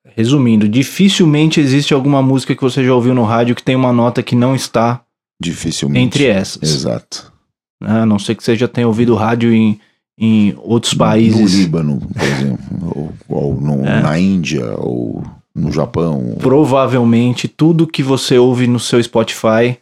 Resumindo, 0.04 0.68
dificilmente 0.68 1.61
existe 1.61 1.94
alguma 1.94 2.20
música 2.20 2.54
que 2.54 2.62
você 2.62 2.85
já 2.85 2.92
ouviu 2.92 3.14
no 3.14 3.24
rádio 3.24 3.54
que 3.54 3.62
tem 3.62 3.76
uma 3.76 3.92
nota 3.92 4.22
que 4.22 4.35
não 4.35 4.54
está 4.54 5.02
dificilmente 5.40 6.04
entre 6.04 6.26
essas. 6.26 6.62
Exato. 6.62 7.38
Né? 7.81 8.03
A 8.03 8.07
não 8.07 8.19
ser 8.19 8.35
que 8.35 8.43
você 8.43 8.57
já 8.57 8.69
tenha 8.69 8.87
ouvido 8.87 9.14
rádio 9.14 9.53
em, 9.53 9.81
em 10.19 10.55
outros 10.59 10.95
países. 10.95 11.41
No 11.41 11.59
Líbano, 11.61 12.01
por 12.01 12.23
exemplo, 12.23 12.93
ou, 12.95 13.14
ou 13.29 13.61
no, 13.61 13.87
é. 13.87 14.03
na 14.03 14.19
Índia, 14.19 14.75
ou 14.77 15.25
no 15.55 15.73
Japão. 15.73 16.37
Provavelmente 16.41 17.49
tudo 17.49 17.87
que 17.87 18.03
você 18.03 18.38
ouve 18.38 18.67
no 18.67 18.79
seu 18.79 19.03
Spotify 19.03 19.79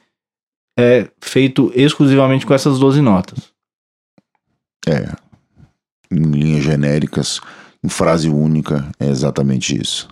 é 0.78 1.08
feito 1.20 1.72
exclusivamente 1.74 2.46
com 2.46 2.54
essas 2.54 2.78
12 2.78 3.00
notas. 3.00 3.50
É. 4.86 5.08
Em 6.10 6.22
linhas 6.22 6.64
genéricas, 6.64 7.40
em 7.82 7.88
frase 7.88 8.28
única, 8.28 8.88
é 9.00 9.08
exatamente 9.08 9.80
isso. 9.80 10.08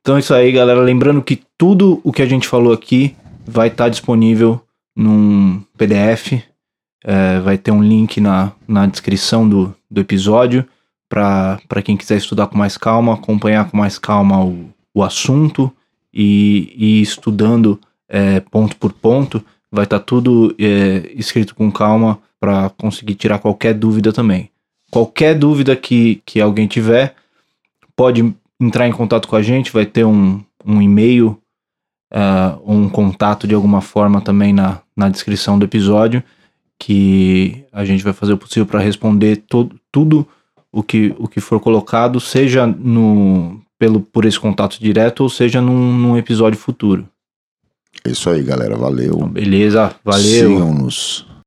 Então 0.00 0.16
é 0.16 0.20
isso 0.20 0.34
aí, 0.34 0.50
galera. 0.50 0.80
Lembrando 0.80 1.22
que 1.22 1.42
tudo 1.58 2.00
o 2.02 2.12
que 2.12 2.22
a 2.22 2.26
gente 2.26 2.48
falou 2.48 2.72
aqui 2.72 3.14
vai 3.46 3.68
estar 3.68 3.88
disponível 3.88 4.60
num 4.96 5.62
PDF 5.76 6.42
é, 7.04 7.40
vai 7.40 7.58
ter 7.58 7.70
um 7.70 7.82
link 7.82 8.20
na, 8.20 8.52
na 8.66 8.86
descrição 8.86 9.48
do, 9.48 9.74
do 9.90 10.00
episódio 10.00 10.66
para 11.08 11.82
quem 11.84 11.96
quiser 11.96 12.16
estudar 12.16 12.46
com 12.46 12.56
mais 12.56 12.78
calma, 12.78 13.14
acompanhar 13.14 13.70
com 13.70 13.76
mais 13.76 13.98
calma 13.98 14.42
o, 14.42 14.70
o 14.94 15.02
assunto 15.02 15.70
e, 16.12 16.72
e 16.74 17.02
estudando 17.02 17.78
é, 18.08 18.40
ponto 18.40 18.76
por 18.76 18.92
ponto. 18.92 19.44
Vai 19.70 19.84
estar 19.84 19.98
tá 19.98 20.04
tudo 20.04 20.54
é, 20.58 21.10
escrito 21.14 21.54
com 21.54 21.70
calma 21.70 22.18
para 22.40 22.70
conseguir 22.70 23.14
tirar 23.14 23.38
qualquer 23.38 23.74
dúvida 23.74 24.12
também. 24.12 24.50
Qualquer 24.90 25.34
dúvida 25.34 25.76
que, 25.76 26.22
que 26.24 26.40
alguém 26.40 26.66
tiver, 26.66 27.14
pode 27.96 28.34
entrar 28.60 28.86
em 28.86 28.92
contato 28.92 29.28
com 29.28 29.36
a 29.36 29.42
gente, 29.42 29.72
vai 29.72 29.86
ter 29.86 30.04
um, 30.04 30.42
um 30.64 30.80
e-mail, 30.80 31.38
uh, 32.12 32.60
um 32.64 32.88
contato 32.88 33.46
de 33.46 33.54
alguma 33.54 33.80
forma 33.80 34.20
também 34.20 34.52
na, 34.52 34.80
na 34.96 35.08
descrição 35.08 35.58
do 35.58 35.64
episódio 35.64 36.22
que 36.82 37.64
a 37.70 37.84
gente 37.84 38.02
vai 38.02 38.12
fazer 38.12 38.32
o 38.32 38.36
possível 38.36 38.66
para 38.66 38.80
responder 38.80 39.36
todo, 39.48 39.78
tudo 39.92 40.26
o 40.72 40.82
que, 40.82 41.14
o 41.16 41.28
que 41.28 41.38
for 41.40 41.60
colocado, 41.60 42.18
seja 42.18 42.66
no, 42.66 43.62
pelo, 43.78 44.00
por 44.00 44.24
esse 44.24 44.40
contato 44.40 44.80
direto 44.80 45.20
ou 45.20 45.28
seja 45.28 45.60
num, 45.60 45.96
num 45.96 46.16
episódio 46.16 46.58
futuro. 46.58 47.08
É 48.04 48.10
isso 48.10 48.28
aí, 48.28 48.42
galera. 48.42 48.76
Valeu. 48.76 49.14
Então, 49.14 49.28
beleza, 49.28 49.94
valeu. 50.04 50.50
Sigam-nos. 50.50 51.24